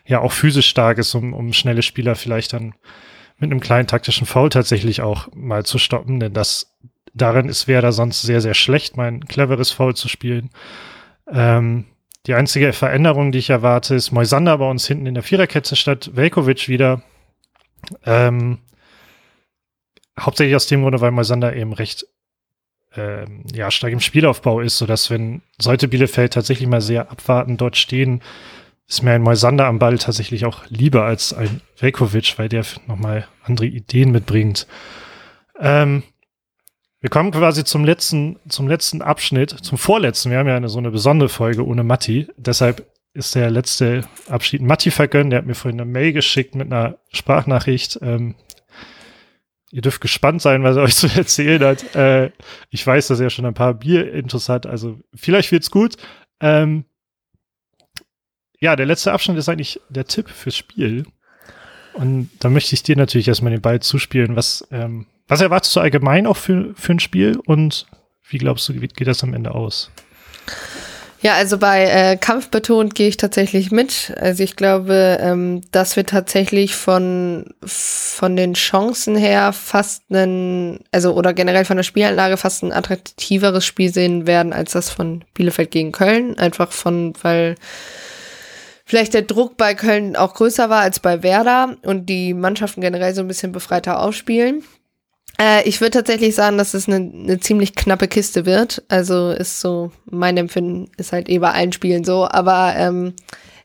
ja 0.05 0.19
auch 0.19 0.31
physisch 0.31 0.69
stark 0.69 0.97
ist, 0.97 1.15
um, 1.15 1.33
um 1.33 1.53
schnelle 1.53 1.81
Spieler 1.81 2.15
vielleicht 2.15 2.53
dann 2.53 2.73
mit 3.37 3.49
einem 3.49 3.59
kleinen 3.59 3.87
taktischen 3.87 4.27
Foul 4.27 4.49
tatsächlich 4.49 5.01
auch 5.01 5.27
mal 5.33 5.65
zu 5.65 5.79
stoppen, 5.79 6.19
denn 6.19 6.33
das 6.33 6.77
darin 7.13 7.49
ist 7.49 7.67
Werder 7.67 7.91
sonst 7.91 8.21
sehr, 8.21 8.39
sehr 8.39 8.53
schlecht, 8.53 8.97
mein 8.97 9.25
cleveres 9.25 9.71
Foul 9.71 9.95
zu 9.95 10.07
spielen. 10.07 10.51
Ähm, 11.27 11.85
die 12.27 12.35
einzige 12.35 12.71
Veränderung, 12.71 13.31
die 13.31 13.39
ich 13.39 13.49
erwarte, 13.49 13.95
ist 13.95 14.11
Moisander 14.11 14.59
bei 14.59 14.69
uns 14.69 14.85
hinten 14.87 15.07
in 15.07 15.15
der 15.15 15.23
Viererkette 15.23 15.75
statt 15.75 16.11
Velkovic 16.13 16.67
wieder. 16.67 17.01
Ähm, 18.05 18.59
hauptsächlich 20.19 20.55
aus 20.55 20.67
dem 20.67 20.83
Grunde, 20.83 21.01
weil 21.01 21.09
Moisander 21.09 21.55
eben 21.55 21.73
recht 21.73 22.05
ähm, 22.95 23.43
ja, 23.53 23.71
stark 23.71 23.93
im 23.93 23.99
Spielaufbau 23.99 24.59
ist, 24.59 24.77
sodass 24.77 25.09
wenn 25.09 25.41
sollte 25.57 25.87
Bielefeld 25.87 26.33
tatsächlich 26.33 26.67
mal 26.67 26.81
sehr 26.81 27.09
abwartend 27.09 27.61
dort 27.61 27.77
stehen, 27.77 28.21
ist 28.87 29.03
mir 29.03 29.11
ein 29.11 29.21
Moisander 29.21 29.67
am 29.67 29.79
Ball 29.79 29.97
tatsächlich 29.97 30.45
auch 30.45 30.65
lieber 30.67 31.05
als 31.05 31.33
ein 31.33 31.61
Velkovic, 31.77 32.37
weil 32.37 32.49
der 32.49 32.65
nochmal 32.87 33.27
andere 33.43 33.67
Ideen 33.67 34.11
mitbringt. 34.11 34.67
Ähm, 35.59 36.03
wir 36.99 37.09
kommen 37.09 37.31
quasi 37.31 37.63
zum 37.63 37.85
letzten, 37.85 38.37
zum 38.49 38.67
letzten 38.67 39.01
Abschnitt, 39.01 39.49
zum 39.49 39.77
vorletzten. 39.77 40.29
Wir 40.29 40.37
haben 40.37 40.47
ja 40.47 40.57
eine, 40.57 40.69
so 40.69 40.77
eine 40.77 40.91
besondere 40.91 41.29
Folge 41.29 41.65
ohne 41.65 41.83
Matti. 41.83 42.27
Deshalb 42.37 42.85
ist 43.13 43.33
der 43.33 43.49
letzte 43.49 44.01
Abschied 44.29 44.61
Matti 44.61 44.91
vergönnt. 44.91 45.31
Der 45.31 45.39
hat 45.39 45.45
mir 45.45 45.55
vorhin 45.55 45.81
eine 45.81 45.89
Mail 45.89 46.13
geschickt 46.13 46.53
mit 46.53 46.71
einer 46.71 46.97
Sprachnachricht. 47.11 47.99
Ähm, 48.01 48.35
ihr 49.71 49.81
dürft 49.81 50.01
gespannt 50.01 50.41
sein, 50.41 50.63
was 50.63 50.75
er 50.75 50.83
euch 50.83 50.95
zu 50.95 51.07
erzählen 51.07 51.63
hat. 51.63 51.95
Äh, 51.95 52.31
ich 52.69 52.85
weiß, 52.85 53.07
dass 53.07 53.19
er 53.19 53.29
schon 53.29 53.45
ein 53.45 53.53
paar 53.53 53.73
Bier-Intos 53.73 54.49
hat, 54.49 54.65
also 54.65 54.99
vielleicht 55.13 55.51
wird's 55.51 55.71
gut. 55.71 55.95
Ähm, 56.39 56.85
ja, 58.59 58.75
der 58.75 58.85
letzte 58.85 59.11
Abschnitt 59.11 59.37
ist 59.37 59.49
eigentlich 59.49 59.79
der 59.89 60.05
Tipp 60.05 60.29
fürs 60.29 60.55
Spiel. 60.55 61.05
Und 61.93 62.29
da 62.39 62.49
möchte 62.49 62.75
ich 62.75 62.83
dir 62.83 62.95
natürlich 62.95 63.27
erstmal 63.27 63.51
den 63.51 63.61
Ball 63.61 63.81
zuspielen. 63.81 64.35
Was, 64.35 64.65
ähm, 64.71 65.07
was 65.27 65.41
erwartest 65.41 65.75
du 65.75 65.79
allgemein 65.79 66.27
auch 66.27 66.37
für, 66.37 66.73
für 66.75 66.93
ein 66.93 66.99
Spiel 66.99 67.39
und 67.45 67.87
wie 68.29 68.37
glaubst 68.37 68.69
du, 68.69 68.73
geht 68.73 69.07
das 69.07 69.23
am 69.23 69.33
Ende 69.33 69.53
aus? 69.53 69.91
Ja, 71.23 71.35
also 71.35 71.59
bei 71.59 71.85
äh, 71.85 72.17
Kampfbetont 72.17 72.95
gehe 72.95 73.07
ich 73.07 73.17
tatsächlich 73.17 73.69
mit. 73.69 74.11
Also 74.19 74.41
ich 74.41 74.55
glaube, 74.55 75.19
ähm, 75.21 75.61
dass 75.71 75.95
wir 75.95 76.03
tatsächlich 76.03 76.75
von, 76.75 77.53
von 77.63 78.35
den 78.35 78.55
Chancen 78.55 79.15
her 79.15 79.53
fast 79.53 80.03
einen, 80.09 80.79
also 80.91 81.13
oder 81.13 81.35
generell 81.35 81.63
von 81.63 81.77
der 81.77 81.83
Spielanlage 81.83 82.37
fast 82.37 82.63
ein 82.63 82.73
attraktiveres 82.73 83.63
Spiel 83.63 83.93
sehen 83.93 84.25
werden 84.25 84.51
als 84.51 84.71
das 84.71 84.89
von 84.89 85.23
Bielefeld 85.35 85.69
gegen 85.69 85.91
Köln. 85.91 86.39
Einfach 86.39 86.71
von, 86.71 87.13
weil 87.21 87.53
vielleicht 88.85 89.13
der 89.13 89.21
Druck 89.21 89.57
bei 89.57 89.75
Köln 89.75 90.15
auch 90.15 90.33
größer 90.33 90.71
war 90.71 90.81
als 90.81 90.99
bei 90.99 91.21
Werder 91.21 91.77
und 91.83 92.07
die 92.07 92.33
Mannschaften 92.33 92.81
generell 92.81 93.13
so 93.13 93.21
ein 93.21 93.27
bisschen 93.27 93.51
befreiter 93.51 93.99
aufspielen. 93.99 94.63
Äh, 95.41 95.67
ich 95.67 95.81
würde 95.81 95.91
tatsächlich 95.91 96.35
sagen, 96.35 96.59
dass 96.59 96.75
es 96.75 96.87
eine, 96.87 96.97
eine 96.97 97.39
ziemlich 97.39 97.73
knappe 97.73 98.07
Kiste 98.07 98.45
wird. 98.45 98.83
Also 98.89 99.31
ist 99.31 99.59
so, 99.59 99.91
mein 100.05 100.37
Empfinden 100.37 100.91
ist 100.97 101.13
halt 101.13 101.29
eh 101.29 101.39
bei 101.39 101.51
allen 101.51 101.73
Spielen 101.73 102.03
so. 102.03 102.27
Aber 102.27 102.75
ähm, 102.77 103.15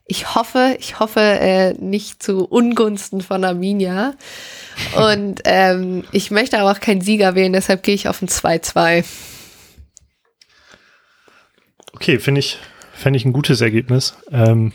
ich 0.07 0.35
hoffe, 0.35 0.77
ich 0.81 0.99
hoffe 1.01 1.21
äh, 1.21 1.75
nicht 1.75 2.23
zu 2.23 2.47
Ungunsten 2.47 3.21
von 3.21 3.45
Arminia. 3.45 4.15
Und 4.97 5.43
ähm, 5.45 6.05
ich 6.13 6.31
möchte 6.31 6.59
aber 6.59 6.71
auch 6.71 6.81
keinen 6.81 7.03
Sieger 7.03 7.35
wählen, 7.35 7.53
deshalb 7.53 7.83
gehe 7.83 7.95
ich 7.95 8.09
auf 8.09 8.23
ein 8.23 8.29
2-2. 8.29 9.05
Okay, 11.93 12.19
finde 12.19 12.39
ich, 12.39 12.59
finde 12.95 13.19
ich 13.19 13.25
ein 13.25 13.33
gutes 13.33 13.61
Ergebnis. 13.61 14.17
Ähm, 14.31 14.73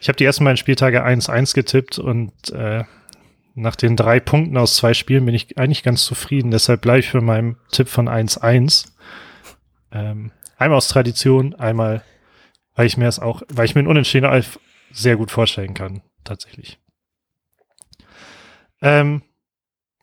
ich 0.00 0.08
habe 0.08 0.16
die 0.16 0.24
ersten 0.24 0.44
beiden 0.44 0.58
Spieltage 0.58 1.04
1-1 1.04 1.54
getippt 1.54 1.98
und 1.98 2.32
äh, 2.52 2.84
nach 3.54 3.76
den 3.76 3.96
drei 3.96 4.20
Punkten 4.20 4.56
aus 4.56 4.76
zwei 4.76 4.94
Spielen 4.94 5.24
bin 5.26 5.34
ich 5.34 5.58
eigentlich 5.58 5.82
ganz 5.82 6.04
zufrieden. 6.04 6.50
Deshalb 6.50 6.80
bleibe 6.80 7.00
ich 7.00 7.08
für 7.08 7.20
meinem 7.20 7.56
Tipp 7.70 7.88
von 7.88 8.08
1-1. 8.08 8.88
Ähm, 9.92 10.32
einmal 10.56 10.78
aus 10.78 10.88
Tradition, 10.88 11.54
einmal, 11.54 12.02
weil 12.74 12.86
ich 12.86 12.96
mir 12.96 13.04
das 13.04 13.20
auch, 13.20 13.42
weil 13.48 13.66
ich 13.66 13.74
mir 13.74 13.80
einen 13.80 13.88
Unentschieden 13.88 14.26
Alf 14.26 14.58
sehr 14.90 15.16
gut 15.16 15.30
vorstellen 15.30 15.74
kann, 15.74 16.02
tatsächlich. 16.24 16.78
Ähm, 18.82 19.22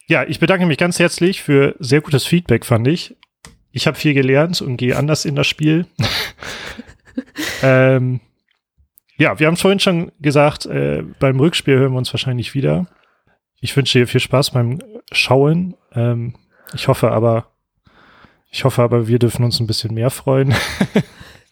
ja, 0.08 0.24
ich 0.24 0.40
bedanke 0.40 0.66
mich 0.66 0.78
ganz 0.78 1.00
herzlich 1.00 1.42
für 1.42 1.76
sehr 1.80 2.02
gutes 2.02 2.26
Feedback, 2.26 2.66
fand 2.66 2.88
ich. 2.88 3.16
Ich 3.72 3.88
habe 3.88 3.98
viel 3.98 4.14
gelernt 4.14 4.62
und 4.62 4.78
gehe 4.78 4.98
anders 4.98 5.26
in 5.26 5.36
das 5.36 5.48
Spiel. 5.48 5.86
ähm, 7.62 8.20
ja, 9.18 9.40
wir 9.40 9.48
haben 9.48 9.58
vorhin 9.58 9.80
schon 9.80 10.12
gesagt, 10.20 10.66
äh, 10.66 11.04
beim 11.20 11.40
Rückspiel 11.40 11.78
hören 11.78 11.94
wir 11.94 11.98
uns 11.98 12.14
wahrscheinlich 12.14 12.54
wieder. 12.54 12.88
Ich 13.62 13.78
wünsche 13.78 14.00
dir 14.00 14.08
viel 14.08 14.20
Spaß 14.20 14.52
beim 14.52 14.80
Schauen. 15.12 15.76
Ähm, 15.94 16.36
ich 16.74 16.88
hoffe 16.88 17.12
aber, 17.12 17.54
ich 18.50 18.66
hoffe 18.66 18.82
aber, 18.82 19.08
wir 19.08 19.20
dürfen 19.20 19.46
uns 19.46 19.60
ein 19.60 19.68
bisschen 19.68 19.94
mehr 19.94 20.10
freuen. 20.10 20.54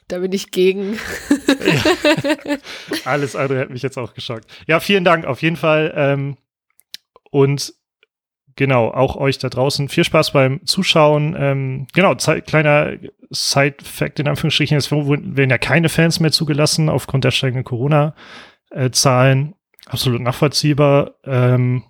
Da 0.09 0.17
bin 0.17 0.31
ich 0.31 0.49
gegen. 0.49 0.97
ja. 1.47 2.57
Alles 3.05 3.35
andere 3.35 3.59
hat 3.59 3.69
mich 3.69 3.83
jetzt 3.83 3.97
auch 3.97 4.15
geschockt. 4.15 4.47
Ja, 4.65 4.79
vielen 4.79 5.03
Dank 5.03 5.25
auf 5.25 5.43
jeden 5.43 5.55
Fall. 5.55 5.93
Ähm, 5.95 6.37
und 7.29 7.75
genau, 8.55 8.89
auch 8.89 9.15
euch 9.17 9.37
da 9.37 9.49
draußen 9.49 9.87
viel 9.87 10.03
Spaß 10.03 10.33
beim 10.33 10.65
Zuschauen. 10.65 11.35
Ähm, 11.37 11.85
genau, 11.93 12.15
kleiner 12.15 12.93
Side-Fact 13.29 14.19
in 14.19 14.27
Anführungsstrichen, 14.27 14.77
es 14.77 14.91
werden 14.91 15.49
ja 15.51 15.59
keine 15.59 15.89
Fans 15.89 16.19
mehr 16.19 16.31
zugelassen 16.31 16.89
aufgrund 16.89 17.23
der 17.23 17.29
steigenden 17.29 17.63
Corona-Zahlen. 17.63 19.53
Absolut 19.85 20.21
nachvollziehbar. 20.21 21.11
Ähm, 21.23 21.83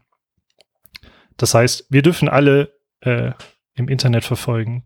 das 1.40 1.54
heißt, 1.54 1.88
wir 1.90 2.02
dürfen 2.02 2.30
alle 2.30 2.78
äh, 3.02 3.32
im 3.74 3.88
Internet 3.88 4.26
verfolgen, 4.26 4.84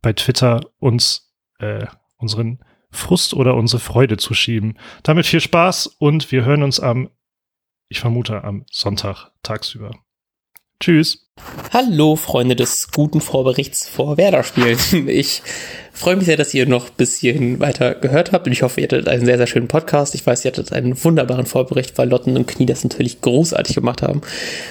bei 0.00 0.12
Twitter 0.12 0.60
uns 0.78 1.34
äh, 1.58 1.86
unseren 2.16 2.64
Frust 2.90 3.34
oder 3.34 3.54
unsere 3.54 3.80
Freude 3.80 4.16
zu 4.16 4.32
schieben. 4.32 4.78
Damit 5.02 5.26
viel 5.26 5.40
Spaß 5.40 5.86
und 5.86 6.32
wir 6.32 6.44
hören 6.44 6.62
uns 6.62 6.80
am, 6.80 7.10
ich 7.88 8.00
vermute, 8.00 8.44
am 8.44 8.64
Sonntag 8.70 9.32
tagsüber. 9.42 9.90
Tschüss. 10.80 11.26
Hallo, 11.74 12.16
Freunde 12.16 12.56
des 12.56 12.90
guten 12.90 13.20
Vorberichts 13.20 13.86
vor 13.86 14.16
Werder-Spielen. 14.16 14.78
Ich 15.08 15.42
freue 15.92 16.16
mich 16.16 16.24
sehr, 16.24 16.38
dass 16.38 16.54
ihr 16.54 16.66
noch 16.66 16.88
bis 16.88 17.16
hierhin 17.16 17.60
weiter 17.60 17.94
gehört 17.94 18.32
habt 18.32 18.46
und 18.46 18.52
ich 18.52 18.62
hoffe, 18.62 18.80
ihr 18.80 18.84
hattet 18.84 19.06
einen 19.06 19.26
sehr, 19.26 19.36
sehr 19.36 19.46
schönen 19.46 19.68
Podcast. 19.68 20.14
Ich 20.14 20.26
weiß, 20.26 20.42
ihr 20.42 20.52
hattet 20.52 20.72
einen 20.72 21.02
wunderbaren 21.04 21.44
Vorbericht, 21.44 21.98
weil 21.98 22.08
Lotten 22.08 22.34
und 22.34 22.46
Knie 22.46 22.64
das 22.64 22.82
natürlich 22.82 23.20
großartig 23.20 23.74
gemacht 23.74 24.00
haben. 24.00 24.22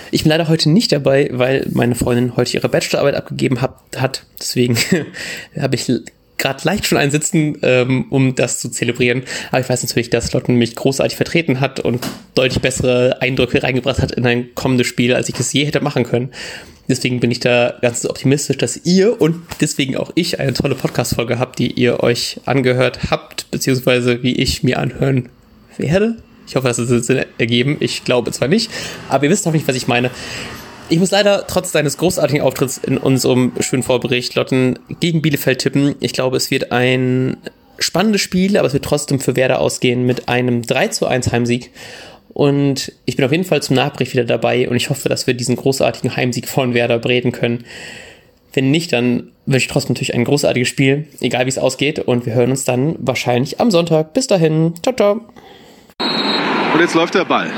Ich 0.10 0.24
bin 0.24 0.32
leider 0.32 0.48
heute 0.48 0.72
nicht 0.72 0.92
dabei, 0.92 1.30
weil 1.32 1.68
meine 1.72 1.94
Freundin 1.94 2.36
heute 2.36 2.58
ihre 2.58 2.70
Bachelorarbeit 2.70 3.14
abgegeben 3.14 3.62
hat. 3.62 3.76
hat. 3.96 4.24
Deswegen 4.40 4.78
habe 5.60 5.76
ich 5.76 5.92
gerade 6.40 6.64
leicht 6.64 6.88
schon 6.88 6.98
einsitzen, 6.98 7.58
ähm, 7.62 8.06
um 8.10 8.34
das 8.34 8.60
zu 8.60 8.70
zelebrieren. 8.70 9.24
Aber 9.52 9.62
ich 9.62 9.70
weiß 9.70 9.84
natürlich, 9.84 10.10
dass 10.10 10.34
Lotten 10.34 10.56
mich 10.56 10.76
großartig 10.76 11.16
vertreten 11.16 11.60
hat 11.60 11.80
und 11.80 12.08
deutlich 12.34 12.62
bessere 12.62 13.22
Eindrücke 13.22 13.62
reingebracht 13.62 14.00
hat 14.00 14.12
in 14.12 14.26
ein 14.26 14.56
kommendes 14.56 14.88
Spiel, 14.88 15.14
als 15.14 15.30
ich 15.30 15.40
es 15.40 15.54
je 15.54 15.66
hätte 15.66 15.82
machen 15.82 16.04
können. 16.04 16.32
Deswegen 16.88 17.20
bin 17.20 17.30
ich 17.30 17.40
da 17.40 17.76
ganz 17.82 18.04
optimistisch, 18.04 18.58
dass 18.58 18.84
ihr 18.84 19.22
und 19.22 19.36
deswegen 19.62 19.96
auch 19.96 20.10
ich 20.16 20.40
eine 20.40 20.54
tolle 20.54 20.74
Podcast-Folge 20.74 21.38
habt, 21.38 21.60
die 21.60 21.72
ihr 21.72 22.02
euch 22.02 22.40
angehört 22.46 23.12
habt, 23.12 23.52
beziehungsweise 23.52 24.24
wie 24.24 24.34
ich 24.34 24.64
mir 24.64 24.80
anhören 24.80 25.30
werde. 25.78 26.18
Ich 26.48 26.56
hoffe, 26.56 26.68
das 26.68 26.80
ist 26.80 27.06
Sinn 27.06 27.26
ergeben. 27.38 27.78
Ich 27.80 28.06
glaube 28.06 28.32
zwar 28.32 28.48
nicht, 28.48 28.72
aber 29.08 29.26
ihr 29.26 29.30
wisst 29.30 29.48
auch 29.48 29.54
nicht, 29.54 29.68
was 29.68 29.76
ich 29.76 29.88
meine. 29.88 30.10
Ich 30.92 30.98
muss 30.98 31.12
leider 31.12 31.46
trotz 31.46 31.72
deines 31.72 31.98
großartigen 31.98 32.42
Auftritts 32.42 32.80
in 32.80 32.98
unserem 32.98 33.52
schönen 33.60 33.84
Vorbericht 33.84 34.34
Lotten 34.34 34.80
gegen 35.00 35.22
Bielefeld 35.22 35.60
tippen. 35.60 35.96
Ich 36.00 36.14
glaube, 36.14 36.36
es 36.36 36.50
wird 36.50 36.72
ein 36.72 37.38
spannendes 37.78 38.22
Spiel, 38.22 38.58
aber 38.58 38.68
es 38.68 38.74
wird 38.74 38.86
trotzdem 38.86 39.20
für 39.20 39.36
Werder 39.36 39.60
ausgehen 39.60 40.08
mit 40.08 40.28
einem 40.28 40.64
3 40.64 40.88
zu 40.88 41.06
1 41.06 41.32
Heimsieg. 41.32 41.72
Und 42.34 42.92
ich 43.06 43.16
bin 43.16 43.26
auf 43.26 43.32
jeden 43.32 43.44
Fall 43.44 43.62
zum 43.62 43.76
Nachbericht 43.76 44.14
wieder 44.14 44.24
dabei 44.24 44.68
und 44.68 44.76
ich 44.76 44.90
hoffe, 44.90 45.10
dass 45.10 45.28
wir 45.28 45.36
diesen 45.36 45.56
großartigen 45.56 46.16
Heimsieg 46.16 46.48
von 46.48 46.74
Werder 46.74 46.98
bereden 46.98 47.32
können. 47.32 47.66
Wenn 48.54 48.72
nicht, 48.72 48.92
dann 48.92 49.32
wünsche 49.46 49.66
ich 49.66 49.72
trotzdem 49.72 49.94
natürlich 49.94 50.16
ein 50.16 50.24
großartiges 50.24 50.68
Spiel, 50.68 51.08
egal 51.22 51.46
wie 51.46 51.50
es 51.50 51.60
ausgeht. 51.60 52.00
Und 52.00 52.26
wir 52.26 52.34
hören 52.34 52.50
uns 52.50 52.66
dann 52.66 52.96
wahrscheinlich 52.98 53.60
am 53.60 53.70
Sonntag. 53.70 54.14
Bis 54.14 54.26
dahin. 54.26 54.74
Ciao, 54.82 54.96
ciao. 54.96 55.22
Und 56.74 56.80
jetzt 56.80 56.96
läuft 56.96 57.14
der 57.14 57.26
Ball. 57.26 57.52